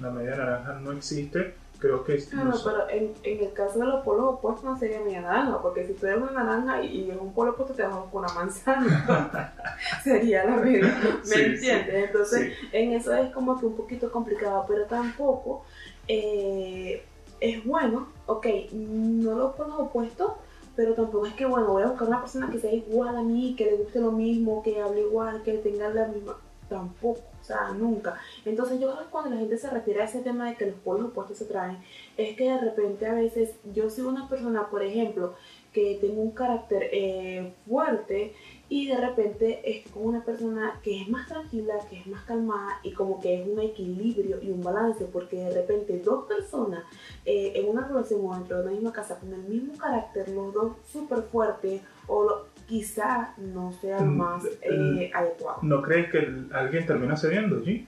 La 0.00 0.10
media 0.10 0.36
naranja 0.36 0.74
no 0.74 0.92
existe. 0.92 1.54
Creo 1.80 2.04
que 2.04 2.14
es. 2.14 2.26
Claro, 2.26 2.52
pero 2.64 2.88
en, 2.88 3.12
en, 3.24 3.44
el 3.44 3.52
caso 3.52 3.80
de 3.80 3.86
los 3.86 4.04
polos 4.04 4.34
opuestos 4.34 4.64
no 4.64 4.78
sería 4.78 5.00
media 5.00 5.20
naranja, 5.20 5.60
porque 5.60 5.84
si 5.84 5.94
tú 5.94 6.06
eres 6.06 6.22
una 6.22 6.44
naranja 6.44 6.80
y, 6.82 7.10
en 7.10 7.18
un 7.18 7.34
polo 7.34 7.50
opuesto 7.50 7.74
te 7.74 7.82
vas 7.82 7.96
con 8.12 8.24
una 8.24 8.32
manzana, 8.32 9.52
sería 10.04 10.44
la 10.44 10.58
media. 10.58 10.96
¿Me 11.28 11.42
entiendes? 11.44 12.06
Entonces, 12.06 12.52
en 12.70 12.92
eso 12.92 13.12
es 13.14 13.32
como 13.32 13.58
que 13.58 13.66
un 13.66 13.76
poquito 13.76 14.12
complicado, 14.12 14.64
pero 14.68 14.84
tampoco 14.84 15.64
eh, 16.06 17.04
es 17.40 17.64
bueno, 17.64 18.06
ok, 18.26 18.46
no 18.72 19.34
los 19.34 19.56
polos 19.56 19.74
opuestos, 19.80 20.34
pero 20.76 20.94
tampoco 20.94 21.26
es 21.26 21.34
que, 21.34 21.46
bueno, 21.46 21.66
voy 21.66 21.82
a 21.82 21.88
buscar 21.88 22.06
una 22.06 22.20
persona 22.20 22.48
que 22.48 22.60
sea 22.60 22.72
igual 22.72 23.16
a 23.16 23.22
mí, 23.22 23.56
que 23.58 23.64
le 23.64 23.76
guste 23.76 23.98
lo 23.98 24.12
mismo, 24.12 24.62
que 24.62 24.80
hable 24.80 25.00
igual, 25.00 25.42
que 25.42 25.54
tenga 25.54 25.88
la 25.88 26.06
misma, 26.06 26.36
tampoco, 26.68 27.20
sea, 27.46 27.70
nunca. 27.70 28.18
Entonces 28.44 28.80
yo 28.80 28.94
cuando 29.10 29.30
la 29.30 29.40
gente 29.40 29.56
se 29.58 29.70
refiere 29.70 30.02
a 30.02 30.04
ese 30.04 30.20
tema 30.20 30.48
de 30.48 30.56
que 30.56 30.66
los 30.66 30.76
polos 30.76 31.10
opuestos 31.10 31.38
se 31.38 31.44
traen, 31.44 31.78
es 32.16 32.36
que 32.36 32.50
de 32.50 32.58
repente 32.58 33.06
a 33.06 33.14
veces 33.14 33.54
yo 33.72 33.88
soy 33.90 34.04
una 34.04 34.28
persona, 34.28 34.68
por 34.68 34.82
ejemplo, 34.82 35.34
que 35.72 35.98
tengo 36.00 36.22
un 36.22 36.30
carácter 36.30 36.88
eh, 36.90 37.52
fuerte 37.68 38.32
y 38.68 38.88
de 38.88 38.96
repente 38.96 39.60
es 39.62 39.86
como 39.90 40.06
una 40.06 40.24
persona 40.24 40.80
que 40.82 41.02
es 41.02 41.08
más 41.08 41.28
tranquila, 41.28 41.74
que 41.90 42.00
es 42.00 42.06
más 42.06 42.24
calmada 42.24 42.80
y 42.82 42.92
como 42.92 43.20
que 43.20 43.42
es 43.42 43.46
un 43.46 43.60
equilibrio 43.60 44.42
y 44.42 44.50
un 44.50 44.62
balance, 44.62 45.04
porque 45.04 45.36
de 45.36 45.52
repente 45.52 46.00
dos 46.00 46.24
personas 46.26 46.82
eh, 47.26 47.52
en 47.56 47.68
una 47.68 47.86
relación 47.86 48.22
o 48.24 48.34
dentro 48.34 48.56
de 48.56 48.62
una 48.62 48.72
misma 48.72 48.92
casa 48.92 49.20
con 49.20 49.34
el 49.34 49.42
mismo 49.42 49.76
carácter, 49.76 50.30
los 50.30 50.52
dos 50.54 50.72
súper 50.90 51.22
fuertes 51.24 51.82
o 52.08 52.44
quizá 52.66 53.34
no 53.38 53.72
sea 53.80 54.00
lo 54.00 54.06
mm, 54.06 54.16
más 54.16 54.44
eh, 54.62 55.10
adecuado. 55.14 55.58
¿No 55.62 55.82
crees 55.82 56.10
que 56.10 56.46
alguien 56.52 56.86
termina 56.86 57.16
cediendo, 57.16 57.62
sí? 57.64 57.86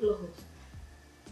Los 0.00 0.20
dos. 0.20 0.30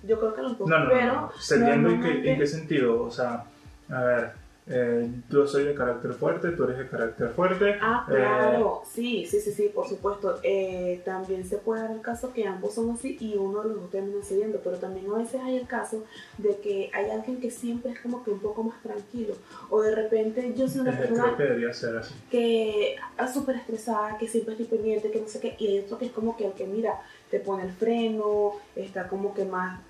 Yo 0.06 0.18
creo 0.18 0.34
que 0.34 0.42
los 0.42 0.58
dos. 0.58 0.68
No, 0.68 0.78
no, 0.84 0.90
pero 0.90 1.32
¿Cediendo 1.40 1.90
en 1.90 2.38
qué 2.38 2.46
sentido? 2.46 3.02
O 3.02 3.10
sea, 3.10 3.44
a 3.88 4.02
ver 4.02 4.47
eh, 4.70 5.10
yo 5.30 5.46
soy 5.46 5.64
de 5.64 5.74
carácter 5.74 6.12
fuerte, 6.12 6.50
tú 6.50 6.64
eres 6.64 6.78
de 6.78 6.88
carácter 6.88 7.30
fuerte. 7.30 7.78
Ah, 7.80 8.04
claro, 8.06 8.82
sí, 8.84 9.24
sí, 9.26 9.40
sí, 9.40 9.52
sí, 9.52 9.70
por 9.74 9.88
supuesto. 9.88 10.38
Eh, 10.42 11.00
también 11.04 11.44
se 11.44 11.56
puede 11.56 11.82
dar 11.82 11.90
el 11.92 12.02
caso 12.02 12.32
que 12.32 12.46
ambos 12.46 12.74
son 12.74 12.90
así 12.90 13.16
y 13.18 13.36
uno 13.36 13.62
de 13.62 13.70
los 13.70 13.80
dos 13.80 13.90
termina 13.90 14.22
cediendo, 14.22 14.60
pero 14.62 14.76
también 14.76 15.10
a 15.10 15.18
veces 15.18 15.40
hay 15.40 15.56
el 15.56 15.66
caso 15.66 16.04
de 16.36 16.56
que 16.56 16.90
hay 16.92 17.10
alguien 17.10 17.40
que 17.40 17.50
siempre 17.50 17.92
es 17.92 18.00
como 18.00 18.22
que 18.22 18.30
un 18.30 18.40
poco 18.40 18.62
más 18.62 18.82
tranquilo, 18.82 19.34
o 19.70 19.80
de 19.80 19.94
repente 19.94 20.52
yo 20.54 20.68
soy 20.68 20.82
una 20.82 20.96
persona 20.96 21.34
que 21.36 21.42
debería 21.42 21.72
ser 21.72 21.96
así. 21.96 22.14
que 22.30 22.94
es 22.94 23.32
súper 23.32 23.56
estresada, 23.56 24.18
que 24.18 24.28
siempre 24.28 24.52
estoy 24.52 24.66
pendiente, 24.66 25.10
que 25.10 25.20
no 25.20 25.28
sé 25.28 25.40
qué, 25.40 25.56
y 25.58 25.68
hay 25.68 25.78
otro 25.80 25.98
que 25.98 26.06
es 26.06 26.12
como 26.12 26.36
que 26.36 26.46
el 26.46 26.52
que 26.52 26.66
mira, 26.66 27.00
te 27.30 27.40
pone 27.40 27.64
el 27.64 27.72
freno, 27.72 28.52
está 28.76 29.08
como 29.08 29.32
que 29.32 29.44
más 29.44 29.80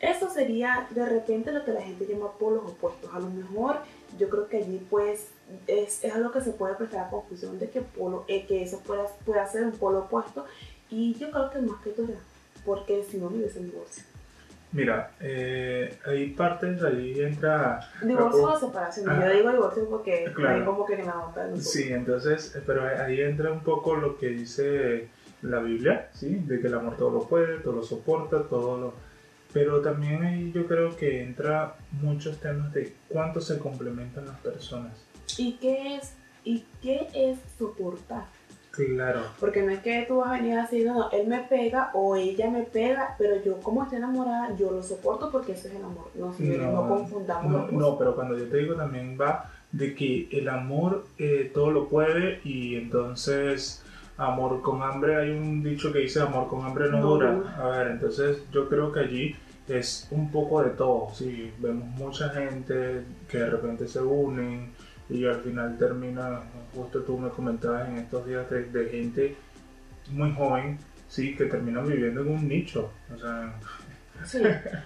eso 0.00 0.30
sería 0.30 0.86
de 0.90 1.06
repente 1.06 1.52
lo 1.52 1.64
que 1.64 1.72
la 1.72 1.80
gente 1.80 2.06
llama 2.06 2.32
polos 2.38 2.64
opuestos. 2.64 3.12
A 3.14 3.18
lo 3.18 3.30
mejor 3.30 3.78
yo 4.18 4.28
creo 4.28 4.48
que 4.48 4.58
allí 4.58 4.84
pues 4.90 5.28
es, 5.66 6.04
es 6.04 6.14
algo 6.14 6.32
que 6.32 6.40
se 6.40 6.52
puede 6.52 6.74
prestar 6.74 7.06
a 7.06 7.10
confusión 7.10 7.58
de 7.58 7.70
que, 7.70 7.80
polo, 7.80 8.24
eh, 8.28 8.46
que 8.46 8.62
eso 8.62 8.80
pueda, 8.80 9.06
pueda 9.24 9.46
ser 9.46 9.64
un 9.64 9.72
polo 9.72 10.00
opuesto 10.00 10.44
y 10.90 11.14
yo 11.14 11.30
creo 11.30 11.50
que 11.50 11.58
más 11.60 11.80
que 11.82 11.90
todo 11.90 12.08
porque 12.64 13.04
si 13.04 13.18
no 13.18 13.30
me 13.30 13.38
divorcio. 13.38 14.02
Mira, 14.72 15.12
eh, 15.20 15.96
hay 16.04 16.30
partes, 16.30 16.82
ahí 16.82 17.20
entra... 17.20 17.80
Divorcio 18.02 18.42
o 18.42 18.58
separación, 18.58 19.06
yo 19.06 19.30
digo 19.30 19.50
divorcio 19.52 19.88
porque 19.88 20.26
hay 20.36 20.64
como 20.64 20.84
que 20.84 20.94
en 20.94 21.06
la 21.06 21.28
otra. 21.28 21.56
Sí, 21.56 21.92
entonces, 21.92 22.54
eh, 22.56 22.62
pero 22.66 22.82
ahí 22.82 23.20
entra 23.20 23.52
un 23.52 23.60
poco 23.60 23.94
lo 23.94 24.18
que 24.18 24.28
dice 24.28 25.08
la 25.42 25.60
Biblia, 25.60 26.10
¿sí? 26.12 26.34
De 26.34 26.60
que 26.60 26.66
el 26.66 26.74
amor 26.74 26.96
todo 26.96 27.10
lo 27.10 27.20
puede, 27.20 27.58
todo 27.58 27.74
lo 27.74 27.82
soporta, 27.84 28.42
todo 28.42 28.76
lo 28.76 28.94
pero 29.52 29.80
también 29.80 30.24
ahí 30.24 30.52
yo 30.52 30.66
creo 30.66 30.96
que 30.96 31.22
entra 31.22 31.76
muchos 32.02 32.38
temas 32.38 32.72
de 32.72 32.94
cuánto 33.08 33.40
se 33.40 33.58
complementan 33.58 34.26
las 34.26 34.38
personas. 34.38 34.92
¿Y 35.38 35.52
qué 35.54 35.96
es, 35.96 36.14
y 36.44 36.64
qué 36.82 37.08
es 37.14 37.38
soportar? 37.58 38.24
Claro. 38.76 39.22
Porque 39.40 39.62
no 39.62 39.72
es 39.72 39.80
que 39.80 40.04
tú 40.06 40.18
vas 40.18 40.28
a 40.28 40.32
venir 40.32 40.58
así, 40.58 40.84
no, 40.84 40.94
no, 40.94 41.10
él 41.10 41.26
me 41.26 41.40
pega 41.44 41.90
o 41.94 42.14
ella 42.14 42.50
me 42.50 42.62
pega, 42.62 43.14
pero 43.18 43.42
yo 43.42 43.58
como 43.60 43.82
estoy 43.82 43.98
enamorada, 43.98 44.54
yo 44.56 44.70
lo 44.70 44.82
soporto 44.82 45.30
porque 45.32 45.52
eso 45.52 45.68
es 45.68 45.74
el 45.74 45.84
amor. 45.84 46.10
No, 46.14 46.34
no, 46.38 46.88
confundamos. 46.88 47.72
No, 47.72 47.78
no, 47.78 47.98
pero 47.98 48.14
cuando 48.14 48.36
yo 48.36 48.48
te 48.48 48.58
digo 48.58 48.74
también 48.74 49.16
va 49.18 49.50
de 49.72 49.94
que 49.94 50.28
el 50.30 50.48
amor 50.48 51.06
eh, 51.18 51.50
todo 51.54 51.70
lo 51.70 51.88
puede 51.88 52.40
y 52.44 52.76
entonces 52.76 53.82
amor 54.16 54.62
con 54.62 54.82
hambre, 54.82 55.16
hay 55.16 55.30
un 55.30 55.62
dicho 55.62 55.92
que 55.92 56.00
dice 56.00 56.20
amor 56.20 56.48
con 56.48 56.64
hambre 56.64 56.90
no, 56.90 57.00
dura. 57.00 57.54
A 57.58 57.68
ver, 57.68 57.88
entonces 57.88 58.38
yo 58.52 58.68
creo 58.68 58.92
que 58.92 59.00
allí 59.00 59.36
es 59.68 60.08
un 60.10 60.30
poco 60.30 60.62
de 60.62 60.70
todo. 60.70 61.08
Sí, 61.14 61.52
vemos 61.58 61.86
mucha 61.96 62.30
gente 62.30 63.04
que 63.28 63.38
de 63.38 63.50
repente 63.50 63.88
se 63.88 64.00
unen 64.00 64.70
y 65.08 65.24
al 65.26 65.40
final 65.40 65.76
termina, 65.78 66.42
justo 66.74 67.00
tú 67.02 67.18
me 67.18 67.28
comentabas 67.30 67.88
en 67.88 67.98
estos 67.98 68.26
días 68.26 68.46
de, 68.50 68.88
gente 68.88 69.36
muy 70.10 70.32
joven, 70.32 70.78
sí, 71.08 71.34
que 71.34 71.46
termina 71.46 71.80
viviendo 71.82 72.22
en 72.22 72.28
un 72.28 72.48
nicho. 72.48 72.90
O 73.14 73.18
sea, 73.18 73.54
Sí, 74.24 74.42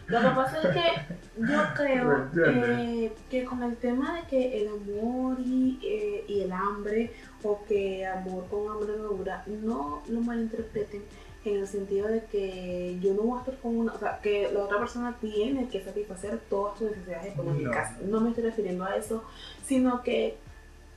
lo 0.07 0.21
que 0.21 0.29
pasa 0.29 0.61
es 0.63 0.69
que 0.75 1.43
yo 1.43 1.59
creo 1.75 2.29
eh, 2.47 3.13
que 3.31 3.45
con 3.45 3.63
el 3.63 3.77
tema 3.77 4.17
de 4.17 4.27
que 4.27 4.61
el 4.61 4.69
amor 4.69 5.39
y, 5.41 5.79
eh, 5.83 6.25
y, 6.29 6.41
el 6.43 6.53
hambre, 6.53 7.13
o 7.43 7.65
que 7.65 8.07
amor 8.07 8.47
con 8.49 8.71
hambre 8.71 8.97
no 8.99 9.09
dura, 9.09 9.45
no 9.47 10.03
lo 10.09 10.21
malinterpreten 10.21 11.03
en 11.45 11.57
el 11.57 11.67
sentido 11.67 12.09
de 12.09 12.25
que 12.27 12.99
yo 13.01 13.15
no 13.15 13.23
voy 13.23 13.39
a 13.39 13.41
estar 13.41 13.57
con 13.59 13.79
una, 13.79 13.95
o 13.95 13.99
sea, 13.99 14.21
que 14.21 14.51
la 14.53 14.65
otra 14.65 14.79
persona 14.79 15.17
tiene 15.21 15.69
que 15.69 15.83
satisfacer 15.83 16.39
todas 16.51 16.79
sus 16.79 16.91
necesidades 16.91 17.33
económicas. 17.33 18.01
No. 18.03 18.21
me 18.21 18.31
estoy 18.31 18.45
refiriendo 18.45 18.85
a 18.85 18.97
eso, 18.97 19.25
sino 19.65 20.03
que 20.03 20.37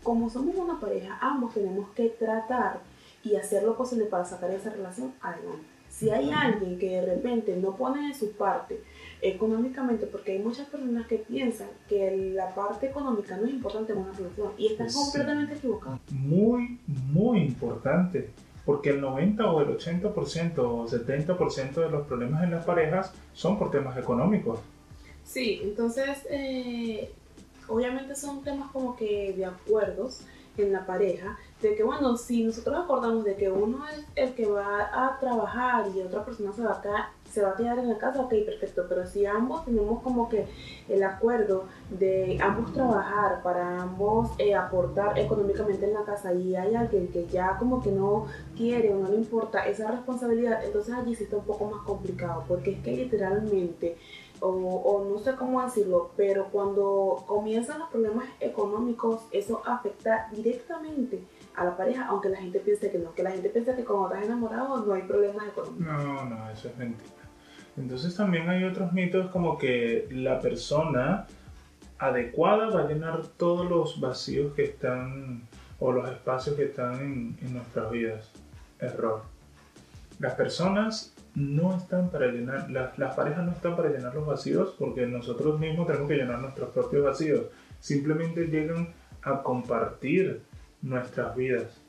como 0.04 0.30
somos 0.30 0.56
una 0.58 0.80
pareja, 0.82 1.18
ambos 1.22 1.54
tenemos 1.54 1.90
que 1.92 2.10
tratar 2.10 2.80
y 3.24 3.38
hacer 3.38 3.64
lo 3.64 3.78
posible 3.78 4.06
para 4.06 4.26
sacar 4.26 4.52
esa 4.52 4.70
relación 4.70 5.14
adelante. 5.22 5.73
Si 5.94 6.10
hay 6.10 6.32
alguien 6.32 6.80
que 6.80 6.90
de 6.90 7.06
repente 7.06 7.56
no 7.56 7.76
pone 7.76 8.08
de 8.08 8.14
su 8.16 8.32
parte 8.32 8.82
económicamente, 9.22 10.08
porque 10.08 10.34
hay 10.34 10.40
muchas 10.40 10.68
personas 10.68 11.06
que 11.08 11.18
piensan 11.18 11.68
que 11.88 12.34
la 12.34 12.54
parte 12.56 12.88
económica 12.88 13.38
no 13.38 13.46
es 13.46 13.54
importante 13.54 13.94
en 13.94 14.00
una 14.00 14.12
relación 14.12 14.52
y 14.58 14.68
están 14.68 14.92
completamente 14.92 15.54
equivocados. 15.54 16.00
Muy, 16.12 16.80
muy 16.88 17.42
importante 17.42 18.32
porque 18.66 18.90
el 18.90 19.02
90 19.02 19.52
o 19.52 19.62
el 19.62 19.78
80% 19.78 20.58
o 20.58 20.88
70% 20.88 21.74
de 21.74 21.90
los 21.90 22.08
problemas 22.08 22.44
en 22.44 22.52
las 22.52 22.66
parejas 22.66 23.14
son 23.34 23.60
por 23.60 23.70
temas 23.70 23.96
económicos. 23.98 24.60
Sí, 25.24 25.62
entonces 25.64 26.26
eh, 26.30 27.12
obviamente 27.68 28.16
son 28.16 28.44
temas 28.44 28.72
como 28.72 28.96
que 28.96 29.34
de 29.38 29.46
acuerdos 29.46 30.22
en 30.58 30.72
la 30.72 30.86
pareja, 30.86 31.38
de 31.64 31.76
que 31.76 31.84
bueno, 31.84 32.18
si 32.18 32.44
nosotros 32.44 32.78
acordamos 32.84 33.24
de 33.24 33.36
que 33.36 33.50
uno 33.50 33.80
es 33.88 34.06
el 34.16 34.36
que 34.36 34.46
va 34.46 34.90
a 34.94 35.18
trabajar 35.20 35.88
y 35.96 36.02
otra 36.02 36.24
persona 36.24 36.52
se 36.54 36.62
va 36.62 36.74
a 36.74 36.82
quedar 36.82 37.06
se 37.34 37.42
va 37.42 37.50
a 37.50 37.56
quedar 37.56 37.80
en 37.80 37.90
la 37.90 37.98
casa, 37.98 38.22
ok, 38.22 38.30
perfecto, 38.46 38.86
pero 38.88 39.08
si 39.08 39.26
ambos 39.26 39.66
tenemos 39.66 40.04
como 40.04 40.30
que 40.30 40.46
el 40.88 41.02
acuerdo 41.02 41.64
de 41.90 42.38
ambos 42.40 42.72
trabajar, 42.74 43.42
para 43.42 43.82
ambos 43.82 44.30
eh, 44.38 44.54
aportar 44.54 45.18
económicamente 45.18 45.86
en 45.86 45.96
la 45.96 46.04
casa 46.04 46.32
y 46.32 46.56
hay 46.56 46.76
alguien 46.76 47.08
que 47.08 47.26
ya 47.26 47.58
como 47.58 47.82
que 47.82 47.92
no 47.92 48.28
quiere 48.56 48.94
o 48.94 49.00
no 49.00 49.10
le 49.10 49.16
importa 49.16 49.66
esa 49.66 49.90
responsabilidad, 49.90 50.64
entonces 50.64 50.94
allí 50.94 51.16
sí 51.16 51.24
está 51.24 51.38
un 51.38 51.46
poco 51.46 51.66
más 51.66 51.82
complicado, 51.88 52.44
porque 52.48 52.74
es 52.74 52.84
que 52.84 52.92
literalmente 52.92 53.98
o, 54.40 54.50
o, 54.50 55.06
no 55.06 55.20
sé 55.20 55.36
cómo 55.36 55.64
decirlo, 55.64 56.12
pero 56.18 56.50
cuando 56.52 57.24
comienzan 57.26 57.80
los 57.80 57.90
problemas 57.90 58.26
económicos, 58.42 59.22
eso 59.32 59.62
afecta 59.66 60.28
directamente 60.34 61.24
a 61.56 61.64
la 61.66 61.78
pareja, 61.78 62.08
aunque 62.08 62.30
la 62.30 62.38
gente 62.38 62.60
piense 62.60 62.92
que 62.92 62.98
no, 62.98 63.14
que 63.14 63.24
la 63.24 63.32
gente 63.32 63.50
piensa 63.50 63.76
que 63.76 63.84
cuando 63.84 64.08
estás 64.08 64.26
enamorado 64.26 64.86
no 64.86 64.94
hay 64.94 65.04
problemas 65.04 65.48
económicos. 65.48 65.86
No, 65.86 66.26
no, 66.26 66.50
eso 66.50 66.68
es 66.70 66.78
mentira. 66.78 67.12
Entonces 67.78 68.16
también 68.16 68.50
hay 68.50 68.64
otros 68.64 68.94
mitos 68.94 69.32
como 69.32 69.58
que 69.58 70.08
la 70.12 70.40
persona 70.40 71.28
adecuada 71.98 72.70
va 72.70 72.82
a 72.82 72.88
llenar 72.88 73.26
todos 73.38 73.70
los 73.70 74.00
vacíos 74.00 74.54
que 74.54 74.64
están 74.64 75.44
o 75.80 75.92
los 75.92 76.10
espacios 76.10 76.56
que 76.56 76.66
están 76.66 77.00
en, 77.00 77.54
nuestras 77.54 77.92
vidas. 77.92 78.32
Error. 78.80 79.24
Las 80.20 80.34
personas 80.36 81.14
no 81.36 81.76
están 81.78 82.10
para 82.10 82.28
llenar, 82.28 82.70
las, 82.70 82.98
las 82.98 83.16
parejas 83.16 83.46
no 83.46 83.52
están 83.52 83.76
para 83.76 83.90
llenar 83.90 84.14
los 84.14 84.26
vacíos 84.26 84.76
porque 84.78 85.08
nosotros 85.08 85.60
mismos 85.60 85.88
tenemos 85.88 86.08
que 86.08 86.18
llenar 86.18 86.40
nuestros 86.40 86.70
propios 86.70 87.04
vacíos. 87.04 87.46
Simplemente 87.80 88.48
llegan 88.48 88.94
a 89.22 89.42
compartir 89.42 90.44
nuestras 90.84 91.36
vidas. 91.36 91.82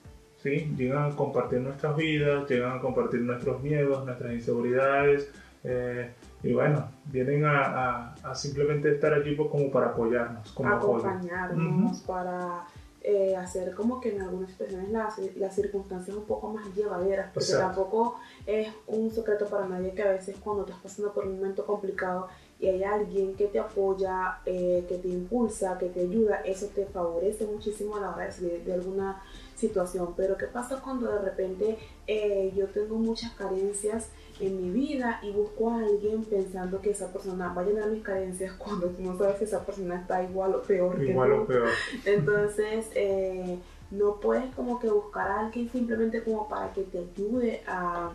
¿sí? 0.43 0.73
Llegan 0.77 1.13
a 1.13 1.17
compartir 1.17 1.61
nuestras 1.61 1.97
vidas, 1.97 2.49
llegan 2.49 2.79
a 2.79 2.81
compartir 2.81 3.21
nuestros 3.21 3.63
miedos, 3.63 4.05
nuestras 4.07 4.33
inseguridades, 4.33 5.31
eh, 5.65 6.11
y 6.43 6.53
bueno, 6.53 6.89
vienen 7.07 7.45
a, 7.47 8.15
a, 8.23 8.35
simplemente 8.35 8.93
estar 8.93 9.15
allí 9.15 9.35
como 9.35 9.71
para 9.71 9.89
apoyarnos. 9.89 10.53
Como 10.53 10.69
Acompañarnos, 10.69 12.01
para 12.01 12.67
eh, 13.01 13.35
hacer 13.35 13.75
como 13.75 13.99
que 13.99 14.15
en 14.15 14.21
algunas 14.21 14.51
situaciones 14.51 14.91
las, 14.91 15.19
las 15.37 15.55
circunstancias 15.55 16.15
un 16.15 16.25
poco 16.25 16.53
más 16.53 16.67
llevaderas, 16.75 17.31
porque 17.33 17.53
tampoco 17.53 18.19
es 18.47 18.69
un 18.87 19.11
secreto 19.11 19.47
para 19.47 19.67
nadie 19.67 19.95
que 19.95 20.03
a 20.03 20.11
veces 20.11 20.37
cuando 20.43 20.65
estás 20.65 20.79
pasando 20.83 21.15
por 21.15 21.27
un 21.27 21.37
momento 21.37 21.65
complicado 21.65 22.29
y 22.61 22.69
hay 22.69 22.85
alguien 22.85 23.35
que 23.35 23.47
te 23.47 23.59
apoya, 23.59 24.39
eh, 24.47 24.85
que 24.89 24.99
te 24.99 25.09
impulsa, 25.09 25.77
que 25.79 25.89
te 25.89 26.01
ayuda, 26.01 26.37
eso 26.45 26.67
te 26.75 26.87
favorece 26.87 27.47
muchísimo 27.47 27.97
a 27.97 28.01
la 28.01 28.11
hora 28.11 28.27
de 28.27 28.33
salir 28.33 28.65
de 28.65 28.75
alguna 28.75 29.23
situación. 29.57 30.15
Pero 30.17 30.37
¿qué 30.37 30.47
pasa 30.47 30.81
cuando 30.81 31.11
de 31.11 31.21
repente 31.21 31.79
eh, 32.07 32.53
yo 32.57 32.67
tengo 32.69 32.97
muchas 32.97 33.33
carencias 33.33 34.09
en 34.41 34.63
mi 34.63 34.71
vida 34.71 35.21
y 35.23 35.31
busco 35.33 35.71
a 35.71 35.79
alguien 35.79 36.25
pensando 36.25 36.81
que 36.81 36.91
esa 36.91 37.13
persona 37.13 37.53
va 37.53 37.63
a 37.63 37.65
llenar 37.65 37.89
mis 37.91 38.03
carencias 38.03 38.53
cuando 38.59 38.89
tú 38.89 39.03
no 39.03 39.19
sabes 39.19 39.37
que 39.37 39.45
esa 39.45 39.65
persona 39.65 40.01
está 40.01 40.23
igual 40.23 40.55
o 40.55 40.63
peor 40.63 41.03
igual 41.03 41.31
que 41.31 41.37
o 41.37 41.47
peor. 41.47 41.69
Entonces, 42.05 42.87
eh, 42.95 43.59
no 43.91 44.21
puedes 44.21 44.55
como 44.55 44.81
que 44.81 44.89
buscar 44.89 45.31
a 45.31 45.41
alguien 45.41 45.69
simplemente 45.71 46.23
como 46.23 46.49
para 46.49 46.73
que 46.73 46.83
te 46.83 46.99
ayude 46.99 47.63
a 47.67 48.11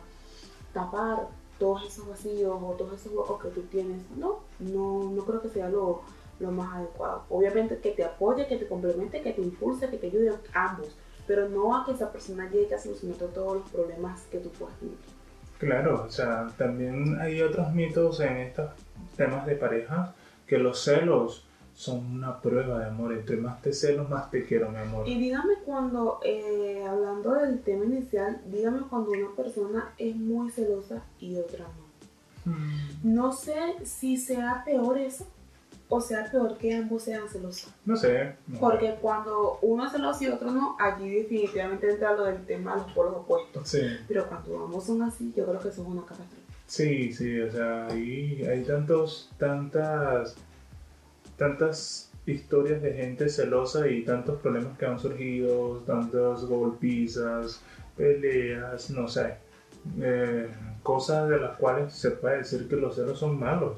tapar 0.73 1.27
todos 1.59 1.85
esos 1.85 2.07
vacíos 2.07 2.57
o 2.61 2.73
todos 2.77 2.93
esos 2.93 3.13
huecos 3.13 3.41
que 3.43 3.49
tú 3.49 3.61
tienes. 3.63 4.01
No, 4.17 4.39
no, 4.59 5.11
no 5.11 5.25
creo 5.25 5.41
que 5.41 5.49
sea 5.49 5.69
lo, 5.69 6.01
lo 6.39 6.51
más 6.51 6.75
adecuado. 6.75 7.23
Obviamente 7.29 7.77
que 7.79 7.91
te 7.91 8.03
apoye, 8.03 8.47
que 8.47 8.57
te 8.57 8.67
complemente, 8.67 9.21
que 9.21 9.33
te 9.33 9.41
impulse, 9.41 9.89
que 9.89 9.97
te 9.97 10.07
ayude 10.07 10.33
ambos, 10.53 10.95
pero 11.27 11.47
no 11.49 11.75
a 11.75 11.85
que 11.85 11.91
esa 11.91 12.11
persona 12.11 12.49
llegue 12.49 12.73
a 12.73 12.79
solucionar 12.79 13.17
todos 13.17 13.57
los 13.57 13.69
problemas 13.69 14.21
que 14.31 14.39
tú 14.39 14.49
puedas 14.51 14.77
tener. 14.79 14.95
Claro, 15.59 16.05
o 16.07 16.09
sea, 16.09 16.47
también 16.57 17.19
hay 17.19 17.41
otros 17.41 17.73
mitos 17.73 18.21
en 18.21 18.37
estos 18.37 18.71
temas 19.17 19.45
de 19.45 19.55
pareja 19.55 20.15
que 20.47 20.57
los 20.57 20.81
celos 20.81 21.45
son 21.79 22.17
una 22.17 22.41
prueba 22.41 22.79
de 22.79 22.87
amor. 22.87 23.13
Entre 23.13 23.37
más 23.37 23.61
te 23.61 23.71
celos, 23.71 24.09
más 24.09 24.29
te 24.29 24.43
quiero, 24.45 24.69
mi 24.69 24.79
amor. 24.79 25.07
Y 25.07 25.17
dígame 25.17 25.53
cuando, 25.65 26.19
eh, 26.25 26.83
hablando 26.85 27.35
del 27.35 27.61
tema 27.61 27.85
inicial, 27.85 28.41
dígame 28.47 28.81
cuando 28.89 29.11
una 29.11 29.33
persona 29.33 29.93
es 29.97 30.13
muy 30.13 30.51
celosa 30.51 31.01
y 31.21 31.37
otra 31.37 31.65
no. 32.45 32.51
Hmm. 32.51 33.15
No 33.15 33.31
sé 33.31 33.75
si 33.85 34.17
sea 34.17 34.61
peor 34.65 34.97
eso 34.97 35.25
o 35.87 36.01
sea 36.01 36.29
peor 36.29 36.57
que 36.57 36.75
ambos 36.75 37.03
sean 37.03 37.29
celosos. 37.29 37.71
No 37.85 37.95
sé. 37.95 38.35
no. 38.47 38.59
Porque 38.59 38.95
cuando 39.01 39.57
uno 39.61 39.85
es 39.85 39.93
celoso 39.93 40.21
y 40.25 40.27
otro 40.27 40.51
no, 40.51 40.75
allí 40.81 41.09
definitivamente 41.09 41.91
entra 41.91 42.13
lo 42.13 42.25
del 42.25 42.45
tema 42.45 42.75
de 42.75 42.81
los 42.81 42.91
polos 42.91 43.15
opuestos. 43.15 43.69
Sí, 43.69 43.79
Pero 44.05 44.27
cuando 44.27 44.65
ambos 44.65 44.85
son 44.85 45.01
así, 45.01 45.33
yo 45.33 45.45
creo 45.45 45.61
que 45.61 45.69
eso 45.69 45.81
es 45.81 45.87
una 45.87 46.01
catástrofe. 46.01 46.43
sí, 46.67 47.13
sí, 47.13 47.39
o 47.39 47.49
sea, 47.49 47.87
ahí 47.87 48.45
hay 48.45 48.63
tantos, 48.63 49.31
tantas, 49.37 50.35
tantas 51.39 52.11
historias 52.25 52.81
de 52.81 52.93
gente 52.93 53.29
celosa 53.29 53.87
y 53.87 54.03
tantos 54.03 54.39
problemas 54.41 54.77
que 54.77 54.85
han 54.85 54.99
surgido, 54.99 55.81
tantas 55.87 56.45
golpizas, 56.45 57.61
peleas, 57.97 58.91
no 58.91 59.07
sé, 59.07 59.37
eh, 59.99 60.47
cosas 60.83 61.29
de 61.29 61.39
las 61.39 61.57
cuales 61.57 61.93
se 61.93 62.11
puede 62.11 62.39
decir 62.39 62.67
que 62.67 62.75
los 62.75 62.95
celos 62.95 63.17
son 63.17 63.39
malos. 63.39 63.77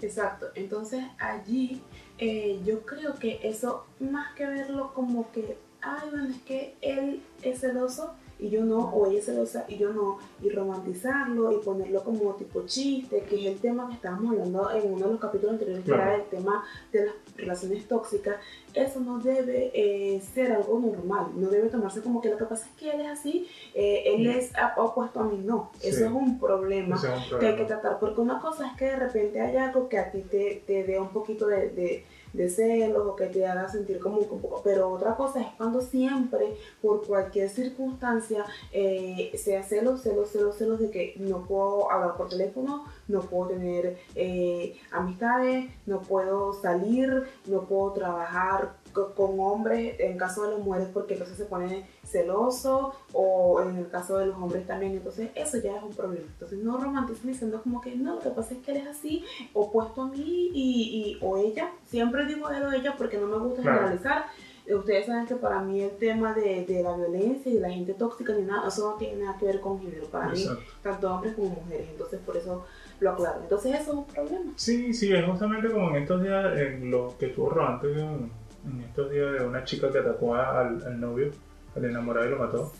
Exacto, 0.00 0.46
entonces 0.54 1.04
allí 1.18 1.82
eh, 2.18 2.60
yo 2.64 2.82
creo 2.82 3.14
que 3.14 3.40
eso, 3.42 3.86
más 3.98 4.34
que 4.34 4.46
verlo 4.46 4.92
como 4.94 5.32
que, 5.32 5.58
ay, 5.80 6.08
bueno, 6.10 6.28
es 6.28 6.42
que 6.42 6.76
él 6.82 7.20
es 7.42 7.60
celoso 7.60 8.14
y 8.40 8.50
yo 8.50 8.64
no, 8.64 8.78
o 8.90 9.06
ella 9.08 9.18
es 9.18 9.24
celosa 9.26 9.64
y 9.68 9.76
yo 9.78 9.92
no, 9.92 10.18
y 10.42 10.48
romantizarlo 10.50 11.52
y 11.52 11.56
ponerlo 11.64 12.02
como 12.04 12.34
tipo 12.34 12.62
chiste, 12.66 13.22
que 13.28 13.36
es 13.40 13.46
el 13.46 13.58
tema 13.58 13.88
que 13.88 13.94
estábamos 13.94 14.32
hablando 14.32 14.70
en 14.70 14.92
uno 14.92 15.06
de 15.06 15.12
los 15.12 15.20
capítulos 15.20 15.54
anteriores, 15.54 15.84
que 15.84 15.90
Claro. 15.92 16.02
era 16.02 16.14
el 16.16 16.28
tema 16.30 16.64
de 16.92 17.06
las 17.06 17.14
relaciones 17.36 17.88
tóxicas, 17.88 18.36
eso 18.74 19.00
no 19.00 19.18
debe 19.18 19.70
eh, 19.74 20.20
ser 20.20 20.52
algo 20.52 20.78
normal, 20.78 21.26
no 21.36 21.48
debe 21.48 21.68
tomarse 21.68 22.00
como 22.00 22.20
que 22.20 22.28
lo 22.30 22.36
que 22.36 22.44
pasa 22.44 22.66
es 22.66 22.72
que 22.80 22.90
él 22.90 23.00
es 23.00 23.08
así, 23.08 23.46
eh, 23.74 24.02
él 24.06 24.26
Mm. 24.28 24.38
es 24.38 24.52
opuesto 24.76 25.20
a 25.20 25.24
mí, 25.24 25.40
no, 25.44 25.70
eso 25.82 25.98
Sí. 25.98 26.04
es 26.04 26.10
un 26.10 26.38
problema 26.38 26.96
Ese 26.96 27.08
es 27.14 27.32
un 27.32 27.38
que 27.40 27.46
hay 27.46 27.56
que 27.56 27.64
tratar, 27.64 27.98
porque 27.98 28.20
una 28.20 28.40
cosa 28.40 28.68
es 28.68 28.76
que 28.76 28.84
de 28.84 28.96
repente 28.96 29.40
haya 29.40 29.66
algo 29.68 29.88
que 29.88 29.98
a 29.98 30.10
ti 30.12 30.22
te, 30.22 30.62
te 30.66 30.84
dé 30.84 31.00
un 31.00 31.08
poquito 31.08 31.46
de, 31.46 31.70
de, 31.70 32.04
de 32.38 32.48
celos 32.48 33.06
o 33.06 33.14
que 33.16 33.26
te 33.26 33.46
haga 33.46 33.68
sentir 33.68 33.98
como 34.00 34.16
un 34.18 34.26
poco, 34.28 34.62
pero 34.64 34.90
otra 34.90 35.16
cosa 35.16 35.40
es 35.42 35.48
cuando 35.56 35.80
siempre, 35.82 36.56
por 36.80 37.06
cualquier 37.06 37.50
circunstancia, 37.50 38.44
eh, 38.72 39.32
sea 39.36 39.62
celos, 39.62 40.02
celos, 40.02 40.30
celos, 40.30 40.56
celos 40.56 40.78
de 40.80 40.90
que 40.90 41.14
no 41.18 41.44
puedo 41.46 41.90
hablar 41.90 42.16
por 42.16 42.28
teléfono, 42.30 42.84
no 43.08 43.20
puedo 43.22 43.50
tener 43.50 43.98
eh, 44.14 44.76
amistades, 44.90 45.70
no 45.86 46.00
puedo 46.00 46.52
salir, 46.54 47.24
no 47.46 47.62
puedo 47.62 47.92
trabajar 47.92 48.76
co- 48.92 49.12
con 49.14 49.38
hombres, 49.40 49.98
en 49.98 50.16
caso 50.16 50.44
de 50.44 50.52
las 50.56 50.60
mujeres 50.60 50.88
porque 50.94 51.14
entonces 51.14 51.36
se 51.36 51.44
pone 51.44 51.86
celoso 52.04 52.94
o 53.12 53.60
en 53.62 53.76
el 53.76 53.88
caso 53.90 54.18
de 54.18 54.26
los 54.26 54.36
hombres 54.36 54.66
también, 54.66 54.92
entonces 54.92 55.30
eso 55.34 55.58
ya 55.58 55.76
es 55.76 55.82
un 55.82 55.90
problema. 55.94 56.26
Entonces 56.26 56.58
no 56.58 56.78
romanticen 56.78 57.30
diciendo 57.32 57.60
como 57.62 57.80
que 57.80 57.94
no, 57.96 58.14
lo 58.14 58.20
que 58.20 58.30
pasa 58.30 58.54
es 58.54 58.60
que 58.60 58.70
él 58.72 58.76
es 58.78 58.86
así, 58.86 59.24
opuesto 59.54 60.02
a 60.02 60.08
mí 60.08 60.50
y- 60.54 61.18
o 61.22 61.36
ella, 61.36 61.72
siempre 61.88 62.24
digo 62.26 62.48
él 62.50 62.62
o 62.62 62.72
ella 62.72 62.94
porque 62.96 63.18
no 63.18 63.26
me 63.26 63.38
gusta 63.38 63.62
Claro. 63.62 63.78
generalizar. 63.78 64.24
Eh, 64.66 64.74
Ustedes 64.74 65.06
saben 65.06 65.26
que 65.26 65.34
para 65.36 65.60
mí 65.60 65.80
el 65.80 65.96
tema 65.96 66.34
de, 66.34 66.64
de 66.66 66.82
la 66.82 66.94
violencia 66.94 67.50
y 67.50 67.54
de 67.54 67.60
la 67.60 67.70
gente 67.70 67.94
tóxica 67.94 68.34
ni 68.34 68.42
nada, 68.42 68.68
eso 68.68 68.90
no 68.90 68.96
tiene 68.98 69.24
nada 69.24 69.38
que 69.38 69.46
ver 69.46 69.60
con 69.60 69.80
género, 69.80 70.04
para 70.06 70.28
mí, 70.28 70.42
Exacto. 70.42 70.62
tanto 70.82 71.14
hombres 71.14 71.34
como 71.34 71.48
mujeres, 71.48 71.88
entonces 71.90 72.20
por 72.24 72.36
eso 72.36 72.66
lo 73.00 73.10
aclaro. 73.10 73.40
Entonces 73.42 73.74
eso 73.80 73.90
es 73.92 73.96
un 73.96 74.04
problema. 74.06 74.52
Sí, 74.56 74.92
sí, 74.92 75.12
es 75.12 75.24
justamente 75.24 75.70
como 75.70 75.88
en 75.90 76.02
estos 76.02 76.22
días, 76.22 76.58
en 76.58 76.90
lo 76.90 77.14
que 77.18 77.26
estuvo 77.26 77.48
rodando 77.50 77.88
en, 77.88 78.30
en 78.66 78.80
estos 78.86 79.10
días 79.10 79.32
de 79.38 79.46
una 79.46 79.64
chica 79.64 79.90
que 79.90 79.98
atacó 79.98 80.34
al, 80.34 80.82
al 80.86 81.00
novio, 81.00 81.30
al 81.74 81.84
enamorado 81.86 82.26
y 82.26 82.30
lo 82.30 82.38
mató. 82.38 82.72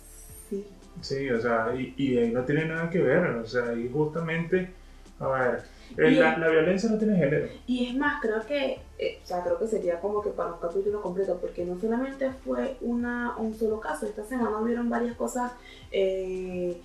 Sí. 0.51 0.67
Sí, 1.01 1.31
o 1.31 1.41
sea, 1.41 1.73
y, 1.75 1.95
y 1.97 2.19
ahí 2.19 2.31
no 2.33 2.43
tiene 2.45 2.67
nada 2.67 2.91
que 2.91 3.01
ver, 3.01 3.25
o 3.29 3.47
sea, 3.47 3.69
ahí 3.71 3.89
justamente, 3.91 4.73
a 5.21 5.29
ver, 5.29 5.63
la, 5.97 6.49
violencia 6.49 6.91
no 6.91 6.99
tiene 6.99 7.17
género. 7.17 7.49
Y 7.67 7.87
es 7.89 7.97
más, 7.97 8.21
creo 8.21 8.45
que, 8.47 8.79
eh, 8.99 9.19
o 9.23 9.27
sea, 9.27 9.43
creo 9.43 9.59
que 9.59 9.67
sería 9.67 10.01
como 10.01 10.23
que 10.23 10.31
para 10.31 10.53
un 10.53 10.61
capítulo 10.61 11.01
completo, 11.03 11.39
porque 11.41 11.65
no 11.65 11.79
solamente 11.79 12.31
fue 12.45 12.77
una, 12.81 13.37
un 13.39 13.55
solo 13.55 13.81
caso, 13.81 14.07
esta 14.07 14.25
semana 14.25 14.59
hubieron 14.61 14.89
varias 14.89 15.17
cosas 15.17 15.53
eh, 15.91 16.81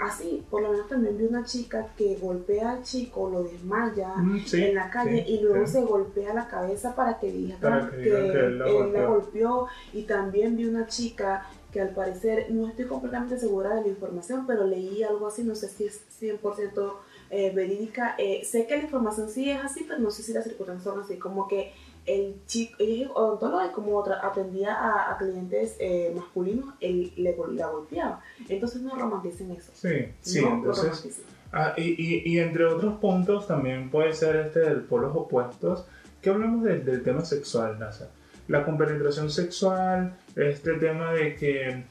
así, 0.00 0.44
por 0.50 0.62
lo 0.62 0.70
menos 0.70 0.88
también 0.88 1.16
vi 1.18 1.24
una 1.24 1.44
chica 1.44 1.88
que 1.96 2.16
golpea 2.16 2.72
al 2.72 2.82
chico, 2.82 3.28
lo 3.28 3.42
desmaya 3.44 4.14
Mm, 4.16 4.40
sí, 4.46 4.62
en 4.64 4.74
la 4.74 4.90
calle 4.90 5.24
sí, 5.26 5.32
y 5.32 5.40
luego 5.42 5.66
sí. 5.66 5.72
se 5.72 5.82
golpea 5.82 6.34
la 6.34 6.48
cabeza 6.48 6.94
para 6.94 7.18
que 7.18 7.54
Para 7.60 7.90
que 7.90 7.96
que, 7.96 8.02
digan 8.02 8.32
que 8.32 8.38
él 8.38 8.58
la 8.58 8.66
golpeó. 8.68 9.08
golpeó 9.08 9.66
y 9.92 10.02
también 10.02 10.56
vi 10.56 10.66
una 10.66 10.86
chica 10.86 11.46
que 11.72 11.80
al 11.80 11.90
parecer, 11.90 12.46
no 12.50 12.68
estoy 12.68 12.84
completamente 12.84 13.36
segura 13.36 13.74
de 13.74 13.82
la 13.82 13.88
información, 13.88 14.46
pero 14.46 14.64
leí 14.64 15.02
algo 15.02 15.26
así, 15.26 15.42
no 15.42 15.56
sé 15.56 15.68
si 15.68 15.84
es 15.84 16.00
100% 16.20 16.92
eh, 17.36 17.50
verídica. 17.54 18.14
Eh, 18.18 18.42
sé 18.44 18.66
que 18.66 18.76
la 18.76 18.82
información 18.84 19.28
sí 19.28 19.50
es 19.50 19.58
así, 19.62 19.84
pero 19.88 19.98
no 20.00 20.10
sé 20.10 20.22
si 20.22 20.32
las 20.32 20.44
circunstancias 20.44 20.84
son 20.84 21.00
así, 21.02 21.16
como 21.18 21.48
que 21.48 21.72
el 22.06 22.34
chico, 22.46 22.74
ella 22.78 23.06
es 23.06 23.10
odontóloga 23.14 23.66
y 23.66 23.70
como 23.70 23.96
otra, 23.96 24.20
atendía 24.26 24.74
a, 24.74 25.12
a 25.12 25.16
clientes 25.18 25.76
eh, 25.80 26.12
masculinos, 26.14 26.74
él 26.80 27.12
le, 27.16 27.34
la 27.54 27.66
golpeaba. 27.68 28.20
Entonces 28.48 28.82
no 28.82 28.94
romanticen 28.94 29.50
eso. 29.52 29.72
Sí, 29.74 30.08
sí, 30.20 30.42
no 30.42 30.54
entonces, 30.56 31.22
ah, 31.52 31.72
y, 31.78 31.82
y, 31.98 32.22
y 32.32 32.38
entre 32.40 32.66
otros 32.66 32.98
puntos 33.00 33.46
también 33.46 33.90
puede 33.90 34.12
ser 34.12 34.36
este 34.36 34.60
del 34.60 34.82
polos 34.82 35.12
opuestos, 35.16 35.86
que 36.20 36.30
hablamos 36.30 36.62
del- 36.64 36.84
del 36.84 37.02
tema 37.02 37.24
sexual, 37.24 37.78
Nasa. 37.78 38.10
La 38.48 38.64
compenetración 38.66 39.30
sexual, 39.30 40.14
este 40.36 40.74
tema 40.74 41.12
de 41.14 41.34
que 41.36 41.84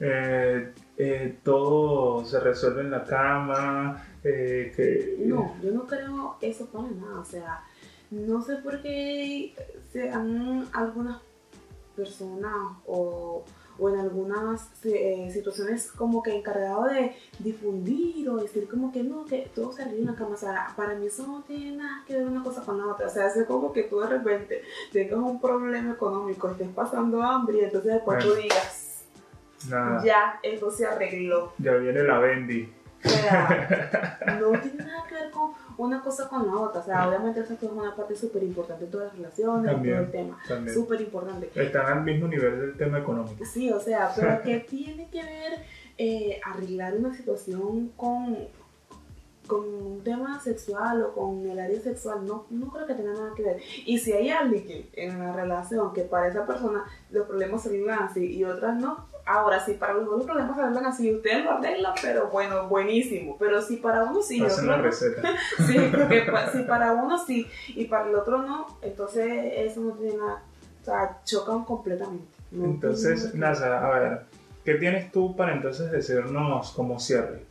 eh, 0.00 0.72
eh, 0.96 1.36
todo 1.44 2.24
se 2.24 2.40
resuelve 2.40 2.80
en 2.80 2.90
la 2.90 3.04
cama, 3.04 4.04
eh, 4.24 4.72
que... 4.74 5.16
No, 5.26 5.56
yo 5.62 5.72
no 5.72 5.86
creo 5.86 6.36
eso 6.40 6.66
para 6.66 6.90
nada. 6.90 7.20
O 7.20 7.24
sea, 7.24 7.64
no 8.10 8.42
sé 8.42 8.56
por 8.56 8.82
qué 8.82 9.54
sean 9.92 10.68
algunas 10.72 11.20
personas 11.96 12.54
o, 12.86 13.44
o 13.78 13.88
en 13.90 13.98
algunas 13.98 14.70
eh, 14.84 15.28
situaciones 15.32 15.90
como 15.92 16.22
que 16.22 16.34
encargado 16.34 16.84
de 16.84 17.14
difundir 17.38 18.28
o 18.28 18.36
decir 18.36 18.68
como 18.68 18.92
que 18.92 19.02
no, 19.02 19.24
que 19.24 19.50
todo 19.54 19.72
se 19.72 19.82
arregla 19.82 20.00
en 20.00 20.06
la 20.06 20.14
cama. 20.14 20.34
O 20.34 20.36
sea, 20.38 20.72
para 20.76 20.94
mí 20.94 21.06
eso 21.06 21.26
no 21.26 21.42
tiene 21.42 21.76
nada 21.76 22.04
que 22.06 22.16
ver 22.16 22.26
una 22.26 22.42
cosa 22.42 22.62
con 22.62 22.78
la 22.78 22.86
otra. 22.86 23.06
O 23.06 23.10
sea, 23.10 23.26
es 23.26 23.44
como 23.46 23.72
que 23.72 23.84
tú 23.84 24.00
de 24.00 24.08
repente 24.08 24.62
tengas 24.92 25.18
un 25.18 25.40
problema 25.40 25.92
económico, 25.92 26.50
estés 26.50 26.68
pasando 26.68 27.22
hambre 27.22 27.58
y 27.58 27.64
entonces 27.64 27.94
después 27.94 28.22
tú 28.24 28.34
digas, 28.34 29.04
Nada, 29.68 30.02
ya, 30.04 30.40
eso 30.42 30.70
se 30.70 30.86
arregló. 30.86 31.52
ya 31.58 31.74
viene 31.74 32.02
la 32.02 32.18
Bendy. 32.18 32.72
O 33.04 33.08
sea, 33.08 34.18
no 34.40 34.50
tiene 34.60 34.84
nada 34.84 35.04
que 35.08 35.14
ver 35.14 35.30
con 35.30 35.52
una 35.78 36.02
cosa 36.02 36.28
con 36.28 36.46
la 36.46 36.54
otra. 36.54 36.80
O 36.80 36.84
sea, 36.84 37.08
obviamente 37.08 37.40
eso 37.40 37.54
es 37.54 37.62
una 37.62 37.94
parte 37.96 38.14
súper 38.14 38.42
importante 38.42 38.84
de 38.84 38.90
todas 38.90 39.08
las 39.08 39.16
relaciones, 39.16 39.72
También. 39.72 39.94
todo 39.96 40.04
el 40.04 40.10
tema. 40.10 40.72
Súper 40.72 41.00
importante. 41.00 41.50
Están 41.54 41.86
al 41.98 42.04
mismo 42.04 42.28
nivel 42.28 42.60
del 42.60 42.76
tema 42.76 42.98
económico. 42.98 43.44
Sí, 43.44 43.70
o 43.70 43.80
sea, 43.80 44.12
pero 44.14 44.42
que 44.44 44.60
tiene 44.60 45.08
que 45.10 45.22
ver 45.22 45.64
eh, 45.96 46.40
arreglar 46.44 46.94
una 46.96 47.14
situación 47.14 47.92
con, 47.96 48.36
con 49.46 49.64
un 49.66 50.02
tema 50.02 50.40
sexual 50.40 51.02
o 51.02 51.12
con 51.12 51.48
el 51.48 51.58
área 51.58 51.80
sexual, 51.80 52.26
no, 52.26 52.46
no 52.50 52.68
creo 52.68 52.86
que 52.86 52.94
tenga 52.94 53.12
nada 53.12 53.32
que 53.34 53.42
ver. 53.42 53.60
Y 53.86 53.98
si 53.98 54.12
hay 54.12 54.30
alguien 54.30 54.88
en 54.92 55.18
la 55.18 55.32
relación 55.32 55.92
que 55.92 56.02
para 56.02 56.28
esa 56.28 56.46
persona 56.46 56.84
los 57.10 57.26
problemas 57.26 57.62
se 57.62 57.90
así 57.90 58.36
y 58.36 58.44
otras 58.44 58.76
no, 58.80 59.09
ahora 59.30 59.64
si 59.64 59.74
para 59.74 59.94
los 59.94 60.06
dos 60.06 60.18
los 60.18 60.26
problemas 60.26 60.56
se 60.56 60.68
viven 60.68 60.86
así, 60.86 61.14
ustedes 61.14 61.44
lo 61.44 61.52
arreglan, 61.52 61.92
pero 62.02 62.28
bueno, 62.28 62.68
buenísimo. 62.68 63.36
Pero 63.38 63.62
si 63.62 63.76
para 63.76 64.04
uno 64.04 64.22
sí, 64.22 64.42
Hacen 64.42 64.66
la 64.66 64.78
receta. 64.78 65.34
sí, 65.66 65.76
porque 65.90 66.26
si 66.52 66.62
para 66.62 66.92
uno 66.92 67.18
sí 67.18 67.46
y 67.68 67.84
para 67.84 68.08
el 68.08 68.14
otro 68.14 68.42
no, 68.42 68.66
entonces 68.82 69.52
eso 69.56 69.80
no 69.80 69.92
tiene 69.92 70.16
nada, 70.16 70.42
o 70.80 70.84
sea, 70.84 71.20
chocan 71.24 71.64
completamente. 71.64 72.26
No 72.50 72.64
Entonces, 72.64 73.34
Nasa, 73.34 73.86
a 73.86 73.98
ver, 73.98 74.20
¿qué 74.64 74.74
tienes 74.74 75.12
tú 75.12 75.36
para 75.36 75.52
entonces 75.52 75.90
decirnos 75.90 76.72
como 76.72 76.98
cierre? 76.98 77.44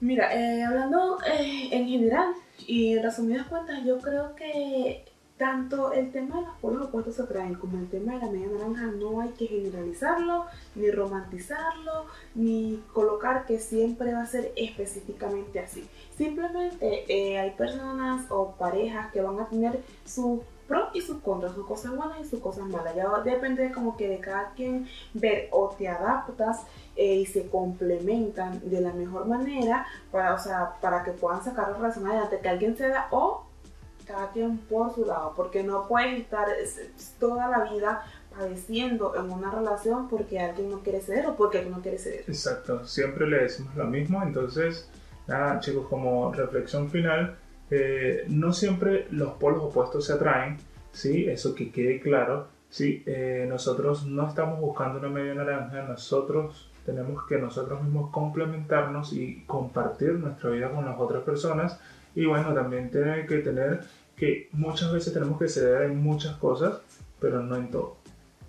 Mira, 0.00 0.34
eh, 0.34 0.64
hablando 0.64 1.18
eh, 1.26 1.68
en 1.70 1.86
general 1.86 2.32
y 2.66 2.96
en 2.96 3.02
resumidas 3.02 3.46
cuentas, 3.46 3.84
yo 3.84 3.98
creo 3.98 4.34
que 4.34 5.04
tanto 5.40 5.90
el 5.92 6.12
tema 6.12 6.36
de 6.36 6.42
los 6.42 6.56
polos 6.56 6.88
opuestos 6.88 7.16
se 7.16 7.22
atraen 7.22 7.54
como 7.54 7.78
el 7.78 7.88
tema 7.88 8.12
de 8.12 8.18
la 8.18 8.30
media 8.30 8.48
naranja 8.48 8.88
no 8.88 9.22
hay 9.22 9.30
que 9.30 9.46
generalizarlo, 9.46 10.44
ni 10.74 10.90
romantizarlo, 10.90 12.04
ni 12.34 12.84
colocar 12.92 13.46
que 13.46 13.58
siempre 13.58 14.12
va 14.12 14.20
a 14.20 14.26
ser 14.26 14.52
específicamente 14.54 15.58
así. 15.58 15.88
Simplemente 16.14 17.06
eh, 17.08 17.38
hay 17.38 17.52
personas 17.52 18.26
o 18.28 18.54
parejas 18.58 19.10
que 19.12 19.22
van 19.22 19.40
a 19.40 19.48
tener 19.48 19.80
sus 20.04 20.40
pros 20.68 20.90
y 20.92 21.00
sus 21.00 21.22
contras, 21.22 21.54
sus 21.54 21.66
cosas 21.66 21.96
buenas 21.96 22.20
y 22.20 22.24
sus 22.24 22.40
cosas 22.40 22.66
malas. 22.66 22.94
Ya 22.94 23.08
depende 23.24 23.72
como 23.72 23.96
que 23.96 24.08
de 24.08 24.18
cada 24.18 24.50
quien 24.50 24.86
ver 25.14 25.48
o 25.52 25.70
te 25.70 25.88
adaptas 25.88 26.66
eh, 26.96 27.14
y 27.14 27.24
se 27.24 27.48
complementan 27.48 28.60
de 28.68 28.82
la 28.82 28.92
mejor 28.92 29.26
manera 29.26 29.86
para, 30.12 30.34
o 30.34 30.38
sea, 30.38 30.74
para 30.82 31.02
que 31.02 31.12
puedan 31.12 31.42
sacar 31.42 31.70
la 31.70 31.78
relación 31.78 32.06
adelante, 32.06 32.40
que 32.42 32.48
alguien 32.50 32.76
ceda 32.76 33.08
o 33.10 33.46
cada 34.10 34.30
quien 34.32 34.58
por 34.58 34.94
su 34.94 35.04
lado, 35.04 35.32
porque 35.36 35.62
no 35.62 35.86
puedes 35.88 36.18
estar 36.20 36.48
es- 36.50 36.78
es 36.78 37.14
toda 37.18 37.48
la 37.48 37.70
vida 37.70 38.02
padeciendo 38.36 39.14
en 39.16 39.30
una 39.30 39.50
relación 39.50 40.08
porque 40.08 40.38
alguien 40.40 40.70
no 40.70 40.80
quiere 40.80 41.00
ceder 41.00 41.26
o 41.26 41.36
porque 41.36 41.58
alguien 41.58 41.76
no 41.76 41.82
quiere 41.82 41.98
ceder. 41.98 42.24
Exacto, 42.26 42.84
siempre 42.86 43.26
le 43.26 43.42
decimos 43.42 43.74
lo 43.76 43.84
mismo, 43.86 44.22
entonces, 44.22 44.88
nada, 45.26 45.60
chicos, 45.60 45.86
como 45.88 46.32
reflexión 46.32 46.88
final, 46.90 47.36
eh, 47.70 48.24
no 48.28 48.52
siempre 48.52 49.06
los 49.10 49.32
polos 49.34 49.62
opuestos 49.62 50.06
se 50.06 50.12
atraen, 50.14 50.56
¿sí? 50.92 51.28
Eso 51.28 51.54
que 51.54 51.70
quede 51.70 52.00
claro, 52.00 52.48
¿sí? 52.68 53.02
Eh, 53.06 53.46
nosotros 53.48 54.06
no 54.06 54.26
estamos 54.28 54.58
buscando 54.60 54.98
una 54.98 55.08
media 55.08 55.34
naranja, 55.34 55.82
nosotros 55.82 56.70
tenemos 56.86 57.24
que 57.26 57.38
nosotros 57.38 57.82
mismos 57.82 58.10
complementarnos 58.10 59.12
y 59.12 59.44
compartir 59.46 60.14
nuestra 60.14 60.50
vida 60.50 60.70
con 60.70 60.84
las 60.84 60.98
otras 60.98 61.22
personas 61.22 61.78
y 62.14 62.24
bueno, 62.26 62.52
también 62.54 62.90
tiene 62.90 63.24
que 63.26 63.38
tener 63.38 63.82
que 64.20 64.48
muchas 64.52 64.92
veces 64.92 65.14
tenemos 65.14 65.38
que 65.38 65.48
ceder 65.48 65.82
en 65.90 65.96
muchas 66.02 66.36
cosas, 66.36 66.78
pero 67.18 67.42
no 67.42 67.56
en 67.56 67.70
todo, 67.70 67.96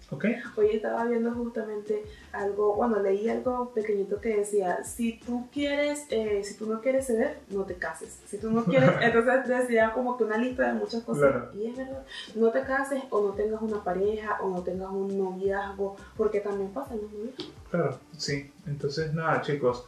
¿ok? 0.10 0.26
Hoy 0.58 0.68
estaba 0.74 1.06
viendo 1.06 1.32
justamente 1.32 2.04
algo, 2.34 2.76
bueno, 2.76 3.00
leí 3.02 3.30
algo 3.30 3.72
pequeñito 3.74 4.20
que 4.20 4.36
decía, 4.36 4.84
si 4.84 5.20
tú 5.26 5.48
quieres, 5.52 6.06
eh, 6.10 6.42
si 6.44 6.56
tú 6.56 6.66
no 6.68 6.82
quieres 6.82 7.08
ceder, 7.08 7.40
no 7.50 7.64
te 7.64 7.76
cases. 7.76 8.20
Si 8.28 8.38
tú 8.38 8.52
no 8.52 8.66
quieres, 8.66 8.90
entonces 9.02 9.48
decía 9.48 9.94
como 9.94 10.18
que 10.18 10.26
una 10.26 10.38
lista 10.38 10.68
de 10.68 10.74
muchas 10.74 11.04
cosas. 11.04 11.32
Claro. 11.32 11.52
Y 11.56 11.68
es 11.68 11.78
verdad, 11.78 12.04
no 12.36 12.50
te 12.52 12.62
cases 12.64 13.02
o 13.10 13.22
no 13.28 13.34
tengas 13.34 13.62
una 13.62 13.82
pareja 13.82 14.40
o 14.42 14.50
no 14.50 14.62
tengas 14.62 14.90
un 14.92 15.18
noviazgo, 15.18 15.96
porque 16.18 16.42
también 16.42 16.70
pasa 16.72 16.94
en 16.96 17.02
los 17.04 17.12
noviazgos. 17.14 17.52
Claro, 17.70 18.00
sí. 18.18 18.52
Entonces, 18.68 19.14
nada, 19.14 19.42
chicos, 19.42 19.86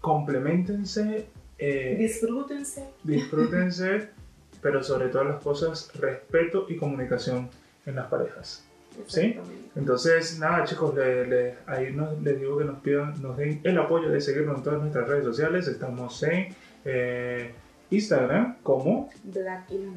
complementense, 0.00 1.26
eh, 1.58 1.96
Disfrútense. 1.98 2.84
disfrútense, 3.02 4.08
pero 4.62 4.82
sobre 4.82 5.08
todas 5.08 5.26
las 5.26 5.42
cosas, 5.42 5.90
respeto 5.94 6.66
y 6.68 6.76
comunicación 6.76 7.48
en 7.86 7.96
las 7.96 8.06
parejas. 8.06 8.62
¿Sí? 9.06 9.38
Entonces, 9.74 10.38
nada, 10.38 10.64
chicos, 10.64 10.94
le- 10.94 11.26
le- 11.26 11.54
ahí 11.66 11.92
nos, 11.92 12.20
les 12.22 12.40
digo 12.40 12.56
que 12.56 12.64
nos 12.64 12.78
pidan, 12.80 13.20
nos 13.20 13.36
den 13.36 13.60
el 13.62 13.76
apoyo 13.78 14.08
de 14.08 14.20
seguirnos 14.22 14.56
en 14.58 14.62
todas 14.62 14.80
nuestras 14.80 15.06
redes 15.06 15.24
sociales. 15.24 15.68
Estamos 15.68 16.22
en 16.22 16.54
eh, 16.86 17.50
Instagram 17.90 18.56
como 18.62 19.10
Black 19.24 19.70
y 19.70 19.78
la 19.78 19.92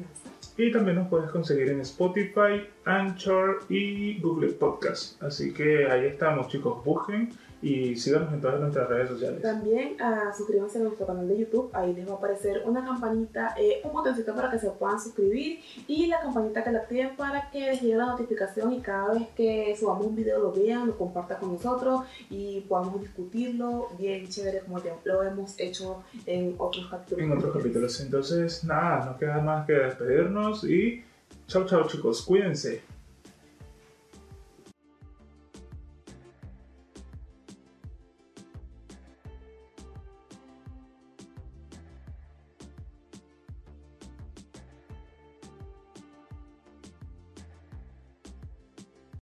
y 0.56 0.70
también 0.72 0.96
nos 0.96 1.08
puedes 1.08 1.30
conseguir 1.30 1.70
en 1.70 1.80
Spotify, 1.80 2.68
Anchor 2.84 3.60
y 3.70 4.20
Google 4.20 4.48
Podcast. 4.52 5.22
Así 5.22 5.54
que 5.54 5.86
ahí 5.90 6.04
estamos, 6.04 6.48
chicos. 6.48 6.84
Busquen 6.84 7.30
y 7.62 7.96
síganos 7.96 8.32
en 8.32 8.40
todas 8.40 8.60
nuestras 8.60 8.88
redes 8.88 9.10
sociales. 9.10 9.42
También 9.42 9.96
ah, 10.00 10.32
suscríbanse 10.36 10.78
a 10.78 10.82
nuestro 10.82 11.06
canal 11.06 11.28
de 11.28 11.38
YouTube, 11.38 11.70
ahí 11.72 11.92
les 11.92 12.08
va 12.08 12.12
a 12.12 12.16
aparecer 12.16 12.62
una 12.64 12.84
campanita, 12.84 13.54
eh, 13.58 13.80
un 13.84 13.92
botoncito 13.92 14.34
para 14.34 14.50
que 14.50 14.58
se 14.58 14.70
puedan 14.70 15.00
suscribir 15.00 15.60
y 15.86 16.06
la 16.06 16.20
campanita 16.20 16.64
que 16.64 16.72
la 16.72 16.78
activen 16.80 17.16
para 17.16 17.50
que 17.50 17.60
les 17.60 17.82
llegue 17.82 17.96
la 17.96 18.06
notificación 18.06 18.72
y 18.72 18.80
cada 18.80 19.14
vez 19.14 19.28
que 19.36 19.76
subamos 19.78 20.06
un 20.06 20.16
video 20.16 20.38
lo 20.38 20.52
vean, 20.52 20.86
lo 20.86 20.96
compartan 20.96 21.38
con 21.38 21.52
nosotros 21.52 22.02
y 22.30 22.60
podamos 22.62 23.00
discutirlo 23.00 23.88
bien 23.98 24.26
chévere 24.28 24.60
como 24.60 24.80
lo 25.04 25.22
hemos 25.22 25.58
hecho 25.58 26.02
en 26.26 26.54
otros 26.58 26.88
capítulos. 26.90 27.24
En 27.24 27.32
otros 27.32 27.56
capítulos. 27.56 28.00
Entonces, 28.00 28.64
nada, 28.64 29.04
no 29.06 29.18
queda 29.18 29.40
más 29.40 29.66
que 29.66 29.74
despedirnos 29.74 30.64
y 30.64 31.04
chao, 31.46 31.66
chao, 31.66 31.86
chicos. 31.86 32.22
Cuídense. 32.22 32.89